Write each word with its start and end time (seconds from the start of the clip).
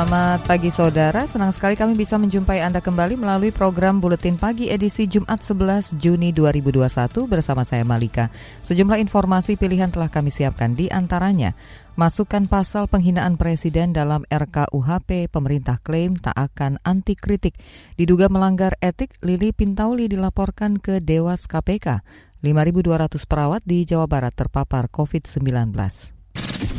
Selamat 0.00 0.40
pagi 0.48 0.72
saudara, 0.72 1.28
senang 1.28 1.52
sekali 1.52 1.76
kami 1.76 1.92
bisa 1.92 2.16
menjumpai 2.16 2.64
Anda 2.64 2.80
kembali 2.80 3.20
melalui 3.20 3.52
program 3.52 4.00
Buletin 4.00 4.40
Pagi 4.40 4.72
edisi 4.72 5.04
Jumat 5.04 5.44
11 5.44 6.00
Juni 6.00 6.32
2021 6.32 7.28
bersama 7.28 7.68
saya 7.68 7.84
Malika. 7.84 8.32
Sejumlah 8.64 8.96
informasi 8.96 9.60
pilihan 9.60 9.92
telah 9.92 10.08
kami 10.08 10.32
siapkan 10.32 10.72
di 10.72 10.88
antaranya. 10.88 11.52
Masukkan 12.00 12.48
pasal 12.48 12.88
penghinaan 12.88 13.36
presiden 13.36 13.92
dalam 13.92 14.24
RKUHP, 14.32 15.28
pemerintah 15.28 15.76
klaim 15.84 16.16
tak 16.16 16.32
akan 16.48 16.80
anti 16.80 17.12
kritik. 17.12 17.60
Diduga 18.00 18.32
melanggar 18.32 18.80
etik, 18.80 19.20
Lili 19.20 19.52
Pintauli 19.52 20.08
dilaporkan 20.08 20.80
ke 20.80 21.04
Dewas 21.04 21.44
KPK. 21.44 22.00
5.200 22.40 23.20
perawat 23.28 23.60
di 23.68 23.84
Jawa 23.84 24.08
Barat 24.08 24.32
terpapar 24.32 24.88
COVID-19. 24.88 25.76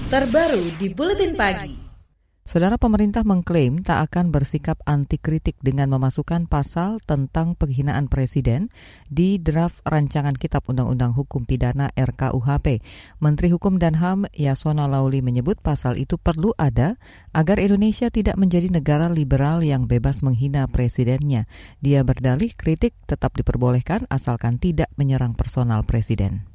Terbaru 0.09 0.73
di 0.81 0.89
Buletin 0.89 1.37
Pagi. 1.37 1.90
Saudara 2.41 2.81
pemerintah 2.81 3.21
mengklaim 3.21 3.85
tak 3.85 4.09
akan 4.09 4.33
bersikap 4.33 4.81
anti 4.89 5.21
kritik 5.21 5.61
dengan 5.61 5.93
memasukkan 5.93 6.49
pasal 6.49 6.97
tentang 7.05 7.53
penghinaan 7.53 8.09
presiden 8.09 8.73
di 9.13 9.37
draft 9.37 9.77
rancangan 9.85 10.33
Kitab 10.33 10.65
Undang-Undang 10.65 11.13
Hukum 11.13 11.45
Pidana 11.45 11.93
RKUHP. 11.93 12.81
Menteri 13.21 13.53
Hukum 13.53 13.77
dan 13.77 13.93
HAM 13.93 14.25
Yasona 14.33 14.89
Lauli 14.89 15.21
menyebut 15.21 15.61
pasal 15.61 16.01
itu 16.01 16.17
perlu 16.17 16.49
ada 16.57 16.97
agar 17.29 17.61
Indonesia 17.61 18.09
tidak 18.09 18.41
menjadi 18.41 18.73
negara 18.73 19.05
liberal 19.05 19.61
yang 19.61 19.85
bebas 19.85 20.25
menghina 20.25 20.65
presidennya. 20.65 21.45
Dia 21.77 22.01
berdalih 22.01 22.57
kritik 22.57 22.97
tetap 23.05 23.37
diperbolehkan 23.37 24.09
asalkan 24.09 24.57
tidak 24.57 24.89
menyerang 24.97 25.37
personal 25.37 25.85
presiden. 25.85 26.49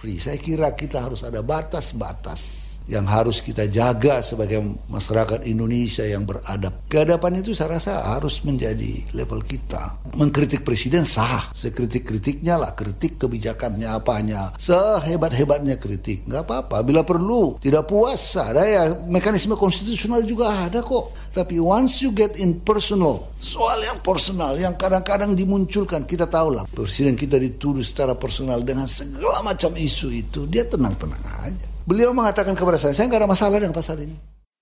Saya 0.00 0.40
kira 0.40 0.72
kita 0.72 1.04
harus 1.04 1.20
ada 1.20 1.44
batas-batas 1.44 2.67
yang 2.88 3.04
harus 3.04 3.44
kita 3.44 3.68
jaga 3.68 4.24
sebagai 4.24 4.64
masyarakat 4.88 5.44
Indonesia 5.44 6.08
yang 6.08 6.24
beradab. 6.24 6.88
Keadapan 6.88 7.44
itu 7.44 7.52
saya 7.52 7.76
rasa 7.76 8.00
harus 8.00 8.40
menjadi 8.42 9.04
level 9.12 9.44
kita. 9.44 10.00
Mengkritik 10.16 10.64
presiden 10.64 11.04
sah, 11.04 11.52
sekritik-kritiknya 11.52 12.56
lah, 12.56 12.72
kritik 12.72 13.20
kebijakannya 13.20 13.92
apanya, 13.92 14.56
sehebat-hebatnya 14.56 15.76
kritik, 15.76 16.24
nggak 16.24 16.48
apa-apa. 16.48 16.80
Bila 16.80 17.04
perlu, 17.04 17.60
tidak 17.60 17.84
puas, 17.84 18.40
ada 18.40 18.64
ya 18.64 18.82
mekanisme 19.04 19.52
konstitusional 19.54 20.24
juga 20.24 20.48
ada 20.66 20.80
kok. 20.80 21.12
Tapi 21.36 21.60
once 21.60 22.00
you 22.00 22.10
get 22.10 22.40
in 22.40 22.56
personal, 22.64 23.28
soal 23.36 23.78
yang 23.84 24.00
personal, 24.00 24.56
yang 24.56 24.72
kadang-kadang 24.80 25.36
dimunculkan, 25.36 26.08
kita 26.08 26.24
tahu 26.24 26.56
lah, 26.56 26.64
presiden 26.64 27.14
kita 27.20 27.36
dituduh 27.36 27.84
secara 27.84 28.16
personal 28.16 28.64
dengan 28.64 28.88
segala 28.88 29.44
macam 29.44 29.76
isu 29.76 30.08
itu, 30.08 30.48
dia 30.48 30.64
tenang-tenang 30.64 31.20
aja. 31.44 31.77
Beliau 31.88 32.12
mengatakan 32.12 32.52
kepada 32.52 32.76
saya, 32.76 32.92
saya 32.92 33.08
nggak 33.08 33.24
ada 33.24 33.30
masalah 33.32 33.56
dengan 33.56 33.72
pasal 33.72 33.96
ini. 34.04 34.12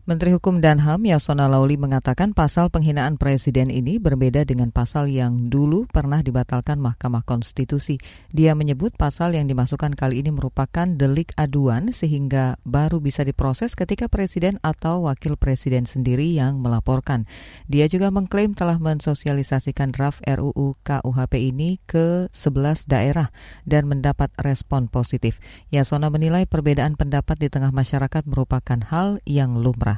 Menteri 0.07 0.39
Hukum 0.39 0.63
dan 0.63 0.79
HAM 0.79 1.03
Yasona 1.03 1.51
Lauli 1.51 1.75
mengatakan 1.75 2.31
pasal 2.31 2.71
penghinaan 2.71 3.19
presiden 3.19 3.75
ini 3.75 3.99
berbeda 3.99 4.47
dengan 4.47 4.71
pasal 4.71 5.11
yang 5.11 5.51
dulu 5.51 5.83
pernah 5.91 6.23
dibatalkan 6.23 6.79
Mahkamah 6.79 7.27
Konstitusi. 7.27 7.99
Dia 8.31 8.55
menyebut 8.55 8.95
pasal 8.95 9.35
yang 9.35 9.51
dimasukkan 9.51 9.99
kali 9.99 10.23
ini 10.23 10.31
merupakan 10.31 10.87
delik 10.87 11.35
aduan 11.35 11.91
sehingga 11.91 12.55
baru 12.63 13.03
bisa 13.03 13.27
diproses 13.27 13.75
ketika 13.75 14.07
presiden 14.07 14.63
atau 14.63 15.11
wakil 15.11 15.35
presiden 15.35 15.91
sendiri 15.91 16.39
yang 16.39 16.63
melaporkan. 16.63 17.27
Dia 17.67 17.91
juga 17.91 18.15
mengklaim 18.15 18.55
telah 18.55 18.79
mensosialisasikan 18.79 19.91
draft 19.91 20.23
RUU 20.23 20.79
KUHP 20.87 21.51
ini 21.51 21.83
ke 21.83 22.31
11 22.31 22.87
daerah 22.87 23.35
dan 23.67 23.91
mendapat 23.91 24.31
respon 24.39 24.87
positif. 24.87 25.43
Yasona 25.75 26.15
menilai 26.15 26.47
perbedaan 26.47 26.95
pendapat 26.95 27.43
di 27.43 27.51
tengah 27.51 27.75
masyarakat 27.75 28.23
merupakan 28.31 28.79
hal 28.87 29.19
yang 29.27 29.59
lumrah. 29.59 29.96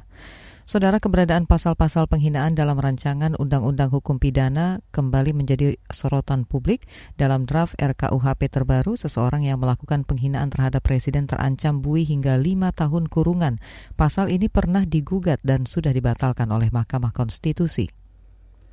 Saudara 0.68 1.00
keberadaan 1.00 1.48
pasal-pasal 1.48 2.12
penghinaan 2.12 2.52
dalam 2.52 2.76
rancangan 2.76 3.32
Undang-Undang 3.40 3.88
Hukum 3.88 4.20
Pidana 4.20 4.84
kembali 4.92 5.32
menjadi 5.32 5.80
sorotan 5.88 6.44
publik. 6.44 6.84
Dalam 7.16 7.48
draft 7.48 7.72
RKUHP 7.80 8.52
terbaru, 8.52 8.92
seseorang 8.92 9.48
yang 9.48 9.64
melakukan 9.64 10.04
penghinaan 10.04 10.52
terhadap 10.52 10.84
presiden 10.84 11.24
terancam 11.24 11.80
bui 11.80 12.04
hingga 12.04 12.36
lima 12.36 12.76
tahun 12.76 13.08
kurungan. 13.08 13.64
Pasal 13.96 14.28
ini 14.28 14.52
pernah 14.52 14.84
digugat 14.84 15.40
dan 15.40 15.64
sudah 15.64 15.88
dibatalkan 15.88 16.52
oleh 16.52 16.68
Mahkamah 16.68 17.16
Konstitusi. 17.16 17.97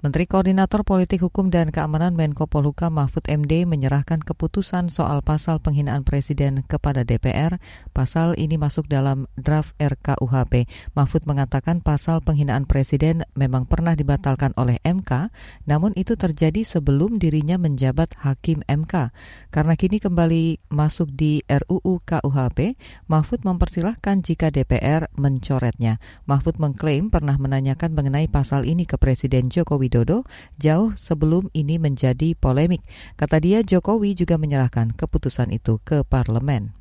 Menteri 0.04 0.28
Koordinator 0.28 0.84
Politik 0.84 1.24
Hukum 1.24 1.48
dan 1.48 1.72
Keamanan 1.72 2.20
Menko 2.20 2.52
Polhukam 2.52 3.00
Mahfud 3.00 3.26
MD 3.32 3.64
menyerahkan 3.64 4.20
keputusan 4.20 4.92
soal 4.92 5.24
pasal 5.24 5.64
penghinaan 5.64 6.04
presiden 6.04 6.68
kepada 6.68 7.08
DPR. 7.08 7.64
Pasal 7.96 8.36
ini 8.36 8.60
masuk 8.60 8.92
dalam 8.92 9.26
draft 9.40 9.72
RKUHP. 9.80 10.68
Mahfud 10.94 11.24
mengatakan 11.24 11.80
pasal 11.80 12.20
penghinaan 12.22 12.68
presiden 12.68 13.24
memang 13.40 13.66
pernah 13.66 13.96
dibatalkan 13.96 14.52
oleh 14.60 14.84
MK, 14.84 15.32
namun 15.64 15.96
itu 15.98 16.20
terjadi 16.20 16.68
sebelum 16.68 17.16
dirinya 17.16 17.56
menjabat 17.56 18.20
hakim 18.20 18.68
MK. 18.68 19.16
Karena 19.50 19.74
kini 19.80 20.04
kembali 20.04 20.70
masuk 20.76 21.08
di 21.16 21.40
RUU 21.48 22.04
KUHP, 22.04 22.76
Mahfud 23.08 23.48
mempersilahkan 23.48 24.22
jika 24.22 24.52
DPR 24.52 25.08
mencoretnya. 25.16 26.04
Mahfud 26.28 26.60
mengklaim 26.60 27.08
pernah 27.10 27.40
menanyakan 27.40 27.96
mengenai 27.96 28.28
pasal 28.28 28.68
ini 28.68 28.84
ke 28.84 29.00
Presiden 29.00 29.48
Joko 29.50 29.82
Widodo 29.82 29.95
Widodo 29.96 30.28
jauh 30.60 30.92
sebelum 31.00 31.48
ini 31.56 31.80
menjadi 31.80 32.36
polemik. 32.36 32.84
Kata 33.16 33.40
dia, 33.40 33.64
Jokowi 33.64 34.12
juga 34.12 34.36
menyerahkan 34.36 34.92
keputusan 34.92 35.56
itu 35.56 35.80
ke 35.80 36.04
parlemen. 36.04 36.76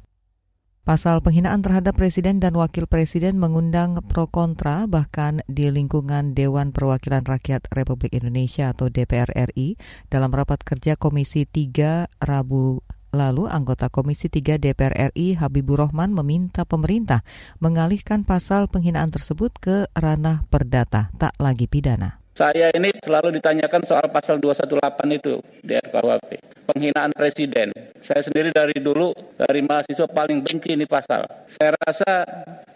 Pasal 0.82 1.22
penghinaan 1.22 1.62
terhadap 1.62 1.94
presiden 1.94 2.42
dan 2.42 2.58
wakil 2.58 2.91
presiden 2.91 3.38
mengundang 3.38 4.02
pro 4.04 4.26
kontra 4.26 4.84
bahkan 4.91 5.41
di 5.47 5.70
lingkungan 5.70 6.36
Dewan 6.36 6.75
Perwakilan 6.75 7.25
Rakyat 7.25 7.70
Republik 7.72 8.12
Indonesia 8.12 8.75
atau 8.75 8.92
DPR 8.92 9.31
RI 9.32 9.81
dalam 10.12 10.28
rapat 10.34 10.60
kerja 10.60 10.98
Komisi 10.98 11.48
3 11.48 12.20
Rabu 12.20 12.84
lalu 13.16 13.48
anggota 13.48 13.88
Komisi 13.88 14.28
3 14.28 14.60
DPR 14.60 15.14
RI 15.14 15.41
Habibur 15.41 15.81
Rahman 15.81 16.12
meminta 16.12 16.69
pemerintah 16.69 17.25
mengalihkan 17.64 18.28
pasal 18.28 18.69
penghinaan 18.69 19.08
tersebut 19.08 19.56
ke 19.56 19.88
ranah 19.96 20.44
perdata 20.52 21.08
tak 21.16 21.32
lagi 21.41 21.64
pidana. 21.64 22.24
Saya 22.34 22.67
ini 22.75 22.91
selalu 22.99 23.39
ditanyakan 23.39 23.87
soal 23.87 24.11
pasal 24.11 24.43
218 24.43 25.22
itu 25.22 25.39
di 25.62 25.78
RKUHP. 25.78 26.31
Penghinaan 26.67 27.15
presiden. 27.15 27.71
Saya 28.03 28.27
sendiri 28.27 28.50
dari 28.50 28.75
dulu, 28.83 29.15
dari 29.39 29.62
mahasiswa 29.62 30.11
paling 30.11 30.43
benci 30.43 30.75
ini 30.75 30.83
pasal. 30.83 31.23
Saya 31.55 31.78
rasa 31.78 32.27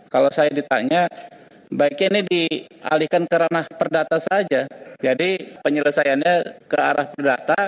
kalau 0.06 0.30
saya 0.30 0.54
ditanya, 0.54 1.10
baiknya 1.74 2.06
ini 2.06 2.20
dialihkan 2.22 3.26
ke 3.26 3.34
ranah 3.34 3.66
perdata 3.66 4.22
saja. 4.22 4.70
Jadi 5.02 5.58
penyelesaiannya 5.58 6.34
ke 6.70 6.78
arah 6.78 7.10
perdata 7.10 7.60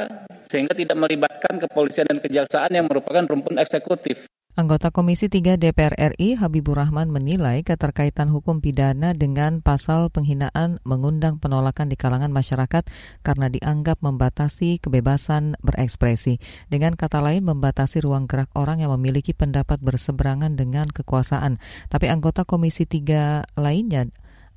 sehingga 0.46 0.78
tidak 0.78 0.94
melibatkan 0.94 1.58
kepolisian 1.58 2.06
dan 2.06 2.22
kejaksaan 2.22 2.70
yang 2.70 2.86
merupakan 2.86 3.26
rumpun 3.26 3.58
eksekutif. 3.58 4.30
Anggota 4.58 4.90
Komisi 4.90 5.30
3 5.30 5.62
DPR 5.62 5.94
RI 5.94 6.34
Habibur 6.34 6.74
Rahman 6.74 7.14
menilai 7.14 7.62
keterkaitan 7.62 8.34
hukum 8.34 8.58
pidana 8.58 9.14
dengan 9.14 9.62
pasal 9.62 10.10
penghinaan 10.10 10.82
mengundang 10.82 11.38
penolakan 11.38 11.86
di 11.86 11.94
kalangan 11.94 12.34
masyarakat 12.34 12.82
karena 13.22 13.46
dianggap 13.46 14.02
membatasi 14.02 14.82
kebebasan 14.82 15.54
berekspresi. 15.62 16.42
Dengan 16.66 16.98
kata 16.98 17.22
lain 17.22 17.46
membatasi 17.46 18.02
ruang 18.02 18.26
gerak 18.26 18.50
orang 18.58 18.82
yang 18.82 18.90
memiliki 18.90 19.38
pendapat 19.38 19.78
berseberangan 19.86 20.58
dengan 20.58 20.90
kekuasaan. 20.90 21.62
Tapi 21.86 22.10
anggota 22.10 22.42
Komisi 22.42 22.90
3 22.90 23.54
lainnya 23.54 24.10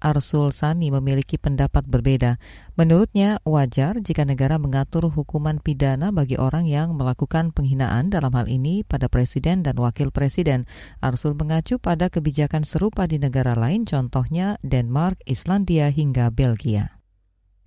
Arsul 0.03 0.51
Sani 0.51 0.91
memiliki 0.91 1.39
pendapat 1.39 1.87
berbeda. 1.87 2.35
Menurutnya, 2.75 3.39
wajar 3.47 4.03
jika 4.03 4.27
negara 4.27 4.59
mengatur 4.59 5.07
hukuman 5.07 5.63
pidana 5.63 6.11
bagi 6.11 6.35
orang 6.35 6.67
yang 6.67 6.91
melakukan 6.99 7.55
penghinaan 7.55 8.11
dalam 8.11 8.35
hal 8.35 8.51
ini 8.51 8.83
pada 8.83 9.07
presiden 9.07 9.63
dan 9.63 9.79
wakil 9.79 10.11
presiden. 10.11 10.67
Arsul 10.99 11.39
mengacu 11.39 11.79
pada 11.79 12.11
kebijakan 12.11 12.67
serupa 12.67 13.07
di 13.07 13.15
negara 13.15 13.55
lain, 13.55 13.87
contohnya 13.87 14.59
Denmark, 14.59 15.23
Islandia, 15.23 15.87
hingga 15.87 16.27
Belgia. 16.29 17.02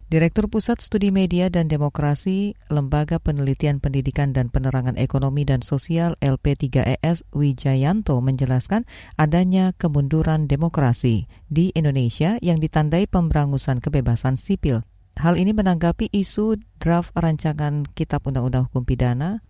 Direktur 0.06 0.46
Pusat 0.46 0.86
Studi 0.86 1.10
Media 1.10 1.50
dan 1.50 1.66
Demokrasi 1.66 2.54
Lembaga 2.70 3.18
Penelitian 3.18 3.82
Pendidikan 3.82 4.30
dan 4.30 4.54
Penerangan 4.54 4.94
Ekonomi 4.94 5.42
dan 5.42 5.66
Sosial 5.66 6.14
LP3ES 6.22 7.26
Wijayanto 7.34 8.14
menjelaskan 8.22 8.86
adanya 9.18 9.74
kemunduran 9.74 10.46
demokrasi 10.46 11.26
di 11.50 11.74
Indonesia 11.74 12.38
yang 12.38 12.62
ditandai 12.62 13.10
pemberangusan 13.10 13.82
kebebasan 13.82 14.38
sipil. 14.38 14.86
Hal 15.18 15.34
ini 15.34 15.50
menanggapi 15.50 16.06
isu 16.14 16.54
draft 16.78 17.10
rancangan 17.18 17.82
Kitab 17.98 18.30
Undang-Undang 18.30 18.70
Hukum 18.70 18.86
Pidana 18.86 19.42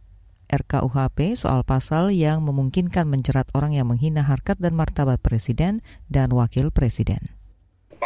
RKUHP 0.49 1.37
soal 1.37 1.69
pasal 1.69 2.17
yang 2.17 2.41
memungkinkan 2.49 3.05
menjerat 3.05 3.53
orang 3.53 3.77
yang 3.77 3.93
menghina 3.93 4.25
harkat 4.25 4.57
dan 4.57 4.73
martabat 4.73 5.21
presiden 5.21 5.85
dan 6.09 6.33
wakil 6.33 6.73
presiden. 6.73 7.36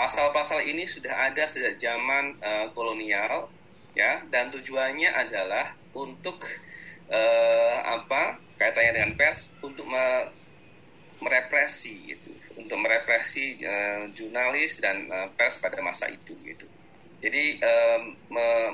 Pasal-pasal 0.00 0.64
ini 0.64 0.88
sudah 0.88 1.28
ada 1.28 1.44
sejak 1.44 1.76
zaman 1.76 2.32
uh, 2.40 2.72
kolonial, 2.72 3.52
ya, 3.92 4.24
dan 4.32 4.48
tujuannya 4.48 5.12
adalah 5.12 5.76
untuk 5.92 6.40
uh, 7.12 7.78
apa? 7.84 8.40
Kaitannya 8.56 8.96
dengan 8.96 9.12
pers 9.20 9.52
untuk 9.60 9.84
me 9.84 10.24
merepresi 11.20 12.16
itu, 12.16 12.32
untuk 12.56 12.80
merepresi 12.80 13.60
uh, 13.60 14.08
jurnalis 14.16 14.80
dan 14.80 15.04
uh, 15.12 15.28
pers 15.36 15.60
pada 15.60 15.76
masa 15.84 16.08
itu 16.08 16.32
gitu. 16.48 16.64
Jadi 17.20 17.60
uh, 17.60 18.00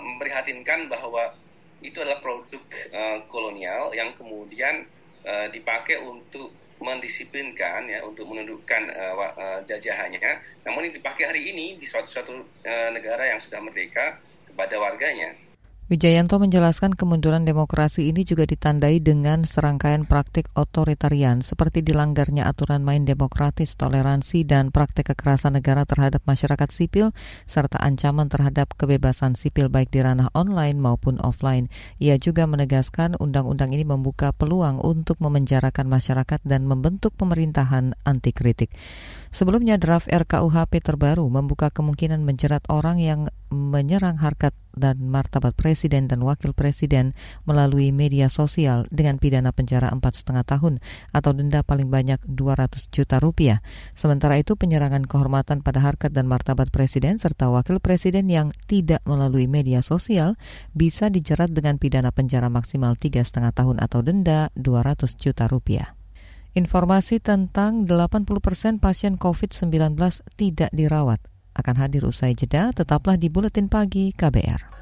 memprihatinkan 0.07 0.87
bahwa 0.87 1.35
itu 1.83 2.07
adalah 2.07 2.23
produk 2.23 2.63
uh, 2.95 3.19
kolonial 3.27 3.91
yang 3.99 4.15
kemudian 4.15 4.87
uh, 5.27 5.51
dipakai 5.51 5.99
untuk 5.99 6.55
mendisiplinkan 6.77 7.89
ya 7.89 8.05
untuk 8.05 8.29
menundukkan 8.29 8.83
uh, 8.93 9.15
uh, 9.17 9.61
jajahannya. 9.65 10.21
Namun 10.69 10.89
ini 10.89 11.01
dipakai 11.01 11.25
hari 11.25 11.43
ini 11.49 11.67
di 11.81 11.87
suatu 11.89 12.09
suatu 12.09 12.35
uh, 12.37 12.91
negara 12.93 13.33
yang 13.33 13.41
sudah 13.41 13.61
merdeka 13.65 14.21
kepada 14.51 14.77
warganya. 14.77 15.46
Wijayanto 15.87 16.43
menjelaskan 16.43 16.99
kemunduran 16.99 17.47
demokrasi 17.47 18.11
ini 18.11 18.27
juga 18.27 18.43
ditandai 18.43 18.99
dengan 18.99 19.47
serangkaian 19.47 20.03
praktik 20.03 20.51
otoritarian 20.59 21.47
seperti 21.47 21.79
dilanggarnya 21.79 22.43
aturan 22.43 22.83
main 22.83 23.07
demokratis, 23.07 23.79
toleransi, 23.79 24.43
dan 24.43 24.75
praktik 24.75 25.15
kekerasan 25.15 25.55
negara 25.55 25.87
terhadap 25.87 26.27
masyarakat 26.27 26.75
sipil, 26.75 27.15
serta 27.47 27.79
ancaman 27.79 28.27
terhadap 28.27 28.75
kebebasan 28.75 29.39
sipil 29.39 29.71
baik 29.71 29.95
di 29.95 30.03
ranah 30.03 30.27
online 30.35 30.75
maupun 30.83 31.23
offline. 31.23 31.71
Ia 32.03 32.19
juga 32.19 32.51
menegaskan 32.51 33.15
undang-undang 33.23 33.71
ini 33.71 33.87
membuka 33.87 34.35
peluang 34.35 34.83
untuk 34.83 35.23
memenjarakan 35.23 35.87
masyarakat 35.87 36.43
dan 36.43 36.67
membentuk 36.67 37.15
pemerintahan 37.15 37.95
anti 38.03 38.35
kritik. 38.35 38.75
Sebelumnya 39.31 39.79
draft 39.79 40.11
RKUHP 40.11 40.83
terbaru 40.83 41.31
membuka 41.31 41.71
kemungkinan 41.71 42.27
menjerat 42.27 42.67
orang 42.75 42.99
yang 42.99 43.31
menyerang 43.55 44.19
harkat 44.19 44.51
dan 44.77 45.09
martabat 45.09 45.57
presiden 45.57 46.05
dan 46.05 46.21
wakil 46.21 46.53
presiden 46.53 47.17
melalui 47.49 47.91
media 47.97 48.29
sosial 48.29 48.85
dengan 48.93 49.17
pidana 49.17 49.51
penjara 49.51 49.89
empat 49.89 50.21
setengah 50.21 50.45
tahun 50.45 50.85
atau 51.17 51.33
denda 51.33 51.65
paling 51.65 51.89
banyak 51.89 52.21
200 52.29 52.93
juta 52.93 53.17
rupiah. 53.17 53.65
Sementara 53.97 54.37
itu 54.37 54.55
penyerangan 54.55 55.09
kehormatan 55.09 55.65
pada 55.65 55.81
harkat 55.81 56.13
dan 56.13 56.29
martabat 56.29 56.69
presiden 56.69 57.17
serta 57.17 57.49
wakil 57.49 57.81
presiden 57.81 58.29
yang 58.29 58.53
tidak 58.69 59.01
melalui 59.09 59.49
media 59.49 59.81
sosial 59.81 60.37
bisa 60.77 61.09
dijerat 61.09 61.51
dengan 61.57 61.81
pidana 61.81 62.13
penjara 62.13 62.53
maksimal 62.53 62.95
tiga 63.01 63.25
setengah 63.25 63.57
tahun 63.57 63.81
atau 63.81 64.05
denda 64.05 64.53
200 64.61 65.17
juta 65.17 65.49
rupiah. 65.49 65.97
Informasi 66.57 67.21
tentang 67.21 67.85
80 67.85 68.29
persen 68.41 68.81
pasien 68.81 69.21
COVID-19 69.21 69.97
tidak 70.41 70.73
dirawat 70.73 71.21
akan 71.57 71.77
hadir 71.81 72.05
usai 72.05 72.37
jeda. 72.37 72.71
Tetaplah 72.77 73.17
di 73.17 73.33
Buletin 73.33 73.73
Pagi 73.73 74.13
KBR. 74.13 74.77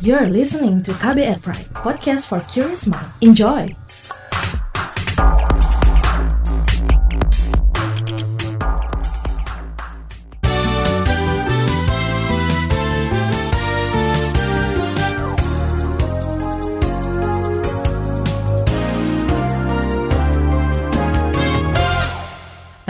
You're 0.00 0.32
listening 0.32 0.80
to 0.88 0.96
KBR 0.96 1.44
Pride, 1.44 1.68
podcast 1.76 2.26
for 2.26 2.40
curious 2.48 2.88
mind. 2.88 3.12
Enjoy! 3.20 3.89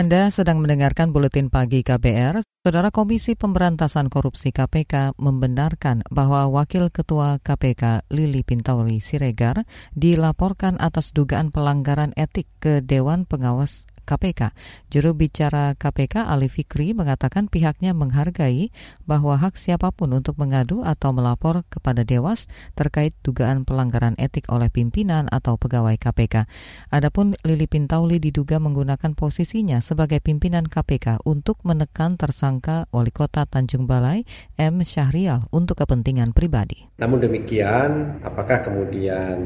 Anda 0.01 0.33
sedang 0.33 0.65
mendengarkan 0.65 1.13
buletin 1.13 1.53
pagi 1.53 1.85
KBR. 1.85 2.41
Saudara 2.65 2.89
Komisi 2.89 3.37
Pemberantasan 3.37 4.09
Korupsi 4.09 4.49
KPK 4.49 5.13
membenarkan 5.21 6.09
bahwa 6.09 6.49
Wakil 6.49 6.89
Ketua 6.89 7.37
KPK 7.37 8.09
Lili 8.09 8.41
Pintauli 8.41 9.05
Siregar 9.05 9.69
dilaporkan 9.93 10.81
atas 10.81 11.13
dugaan 11.13 11.53
pelanggaran 11.53 12.17
etik 12.17 12.49
ke 12.65 12.81
Dewan 12.81 13.29
Pengawas 13.29 13.90
KPK. 14.11 14.51
Juru 14.91 15.15
bicara 15.15 15.79
KPK 15.79 16.27
Ali 16.27 16.51
Fikri 16.51 16.91
mengatakan 16.91 17.47
pihaknya 17.47 17.95
menghargai 17.95 18.75
bahwa 19.07 19.39
hak 19.39 19.55
siapa 19.55 19.95
pun 19.95 20.11
untuk 20.11 20.35
mengadu 20.35 20.83
atau 20.83 21.15
melapor 21.15 21.63
kepada 21.71 22.03
Dewas 22.03 22.51
terkait 22.75 23.15
dugaan 23.23 23.63
pelanggaran 23.63 24.19
etik 24.19 24.51
oleh 24.51 24.67
pimpinan 24.67 25.31
atau 25.31 25.55
pegawai 25.55 25.95
KPK. 25.95 26.51
Adapun 26.91 27.39
Lili 27.47 27.71
Pintauli 27.71 28.19
diduga 28.19 28.59
menggunakan 28.59 29.15
posisinya 29.15 29.79
sebagai 29.79 30.19
pimpinan 30.19 30.67
KPK 30.67 31.23
untuk 31.23 31.63
menekan 31.63 32.19
tersangka 32.19 32.91
Wali 32.91 33.15
Kota 33.15 33.47
Tanjung 33.47 33.87
Balai 33.87 34.27
M. 34.59 34.83
Syahrial 34.83 35.47
untuk 35.55 35.79
kepentingan 35.79 36.33
pribadi. 36.33 36.89
Namun 36.97 37.21
demikian, 37.21 38.21
apakah 38.25 38.65
kemudian 38.65 39.37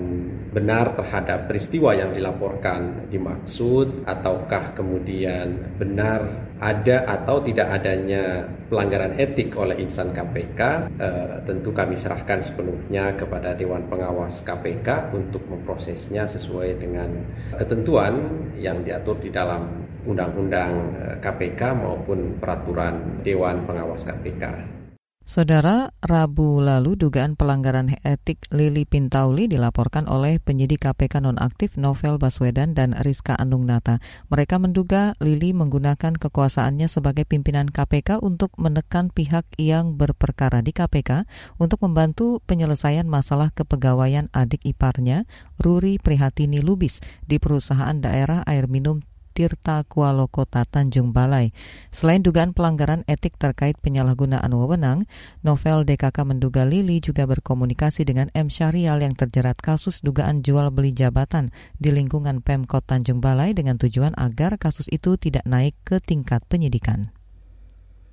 benar 0.54 0.94
terhadap 0.94 1.50
peristiwa 1.50 1.90
yang 1.98 2.14
dilaporkan 2.14 3.10
dimaksud 3.10 4.06
ataukah 4.06 4.53
apakah 4.54 4.78
kemudian 4.78 5.58
benar 5.82 6.22
ada 6.62 7.02
atau 7.10 7.42
tidak 7.42 7.82
adanya 7.82 8.46
pelanggaran 8.70 9.18
etik 9.18 9.58
oleh 9.58 9.82
insan 9.82 10.14
KPK, 10.14 10.60
eh, 11.02 11.42
tentu 11.42 11.74
kami 11.74 11.98
serahkan 11.98 12.38
sepenuhnya 12.38 13.18
kepada 13.18 13.58
Dewan 13.58 13.90
Pengawas 13.90 14.38
KPK 14.46 15.10
untuk 15.10 15.42
memprosesnya 15.50 16.30
sesuai 16.30 16.78
dengan 16.78 17.10
ketentuan 17.58 18.46
yang 18.54 18.86
diatur 18.86 19.18
di 19.18 19.34
dalam 19.34 19.66
Undang-Undang 20.06 20.72
KPK 21.18 21.60
eh, 21.60 21.74
maupun 21.74 22.38
peraturan 22.38 23.26
Dewan 23.26 23.66
Pengawas 23.66 24.06
KPK. 24.06 24.83
Saudara, 25.24 25.88
Rabu 26.04 26.60
lalu 26.60 27.00
dugaan 27.00 27.32
pelanggaran 27.32 27.96
etik 28.04 28.44
Lili 28.52 28.84
Pintauli 28.84 29.48
dilaporkan 29.48 30.04
oleh 30.04 30.36
penyidik 30.36 30.84
KPK 30.84 31.24
nonaktif 31.24 31.80
Novel 31.80 32.20
Baswedan 32.20 32.76
dan 32.76 32.92
Rizka 32.92 33.32
Anungnata. 33.32 34.04
Mereka 34.28 34.60
menduga 34.60 35.16
Lili 35.24 35.56
menggunakan 35.56 36.20
kekuasaannya 36.20 36.92
sebagai 36.92 37.24
pimpinan 37.24 37.72
KPK 37.72 38.20
untuk 38.20 38.52
menekan 38.60 39.08
pihak 39.08 39.48
yang 39.56 39.96
berperkara 39.96 40.60
di 40.60 40.76
KPK 40.76 41.24
untuk 41.56 41.80
membantu 41.80 42.44
penyelesaian 42.44 43.08
masalah 43.08 43.48
kepegawaian 43.56 44.28
adik 44.36 44.60
iparnya, 44.68 45.24
Ruri 45.56 45.96
Prihatini 45.96 46.60
Lubis, 46.60 47.00
di 47.24 47.40
perusahaan 47.40 47.96
daerah 47.96 48.44
air 48.44 48.68
minum 48.68 49.00
Tirta 49.34 49.82
Kuala 49.82 50.30
Kota 50.30 50.62
Tanjung 50.62 51.10
Balai. 51.10 51.50
Selain 51.90 52.22
dugaan 52.22 52.54
pelanggaran 52.54 53.02
etik 53.10 53.34
terkait 53.34 53.74
penyalahgunaan 53.82 54.46
wewenang, 54.54 55.10
novel 55.42 55.82
DKK 55.82 56.22
menduga 56.22 56.62
Lili 56.62 57.02
juga 57.02 57.26
berkomunikasi 57.26 58.06
dengan 58.06 58.30
M. 58.30 58.46
Syarial 58.46 59.02
yang 59.02 59.18
terjerat 59.18 59.58
kasus 59.58 60.06
dugaan 60.06 60.46
jual 60.46 60.70
beli 60.70 60.94
jabatan 60.94 61.50
di 61.82 61.90
lingkungan 61.90 62.46
Pemkot 62.46 62.86
Tanjung 62.86 63.18
Balai 63.18 63.52
dengan 63.58 63.74
tujuan 63.74 64.14
agar 64.14 64.54
kasus 64.56 64.86
itu 64.94 65.18
tidak 65.18 65.42
naik 65.44 65.74
ke 65.82 65.98
tingkat 65.98 66.46
penyidikan. 66.46 67.13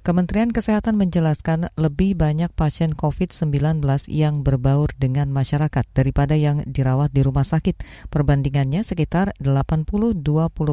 Kementerian 0.02 0.50
Kesehatan 0.50 0.98
menjelaskan 0.98 1.70
lebih 1.78 2.18
banyak 2.18 2.50
pasien 2.58 2.90
COVID-19 2.98 3.86
yang 4.10 4.42
berbaur 4.42 4.90
dengan 4.98 5.30
masyarakat 5.30 5.86
daripada 5.94 6.34
yang 6.34 6.66
dirawat 6.66 7.14
di 7.14 7.22
rumah 7.22 7.46
sakit. 7.46 7.78
Perbandingannya 8.10 8.82
sekitar 8.82 9.38
80-20 9.38 10.18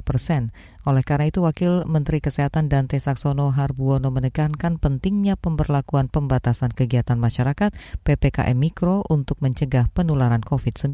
persen. 0.00 0.48
Oleh 0.88 1.04
karena 1.04 1.28
itu, 1.28 1.44
Wakil 1.44 1.84
Menteri 1.84 2.24
Kesehatan 2.24 2.72
Dante 2.72 2.96
Saksono 2.96 3.52
Harbuono 3.52 4.08
menekankan 4.08 4.80
pentingnya 4.80 5.36
pemberlakuan 5.36 6.08
pembatasan 6.08 6.72
kegiatan 6.72 7.20
masyarakat 7.20 7.76
PPKM 8.08 8.56
Mikro 8.56 9.04
untuk 9.12 9.44
mencegah 9.44 9.92
penularan 9.92 10.40
COVID-19. 10.40 10.88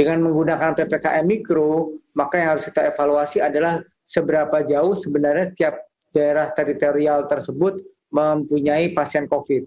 Dengan 0.00 0.24
menggunakan 0.24 0.80
PPKM 0.80 1.28
Mikro, 1.28 1.92
maka 2.16 2.40
yang 2.40 2.56
harus 2.56 2.64
kita 2.72 2.88
evaluasi 2.88 3.44
adalah 3.44 3.84
seberapa 4.08 4.64
jauh 4.64 4.96
sebenarnya 4.96 5.52
setiap 5.52 5.76
daerah 6.14 6.54
teritorial 6.54 7.26
tersebut 7.26 7.82
mempunyai 8.14 8.94
pasien 8.94 9.26
COVID. 9.26 9.66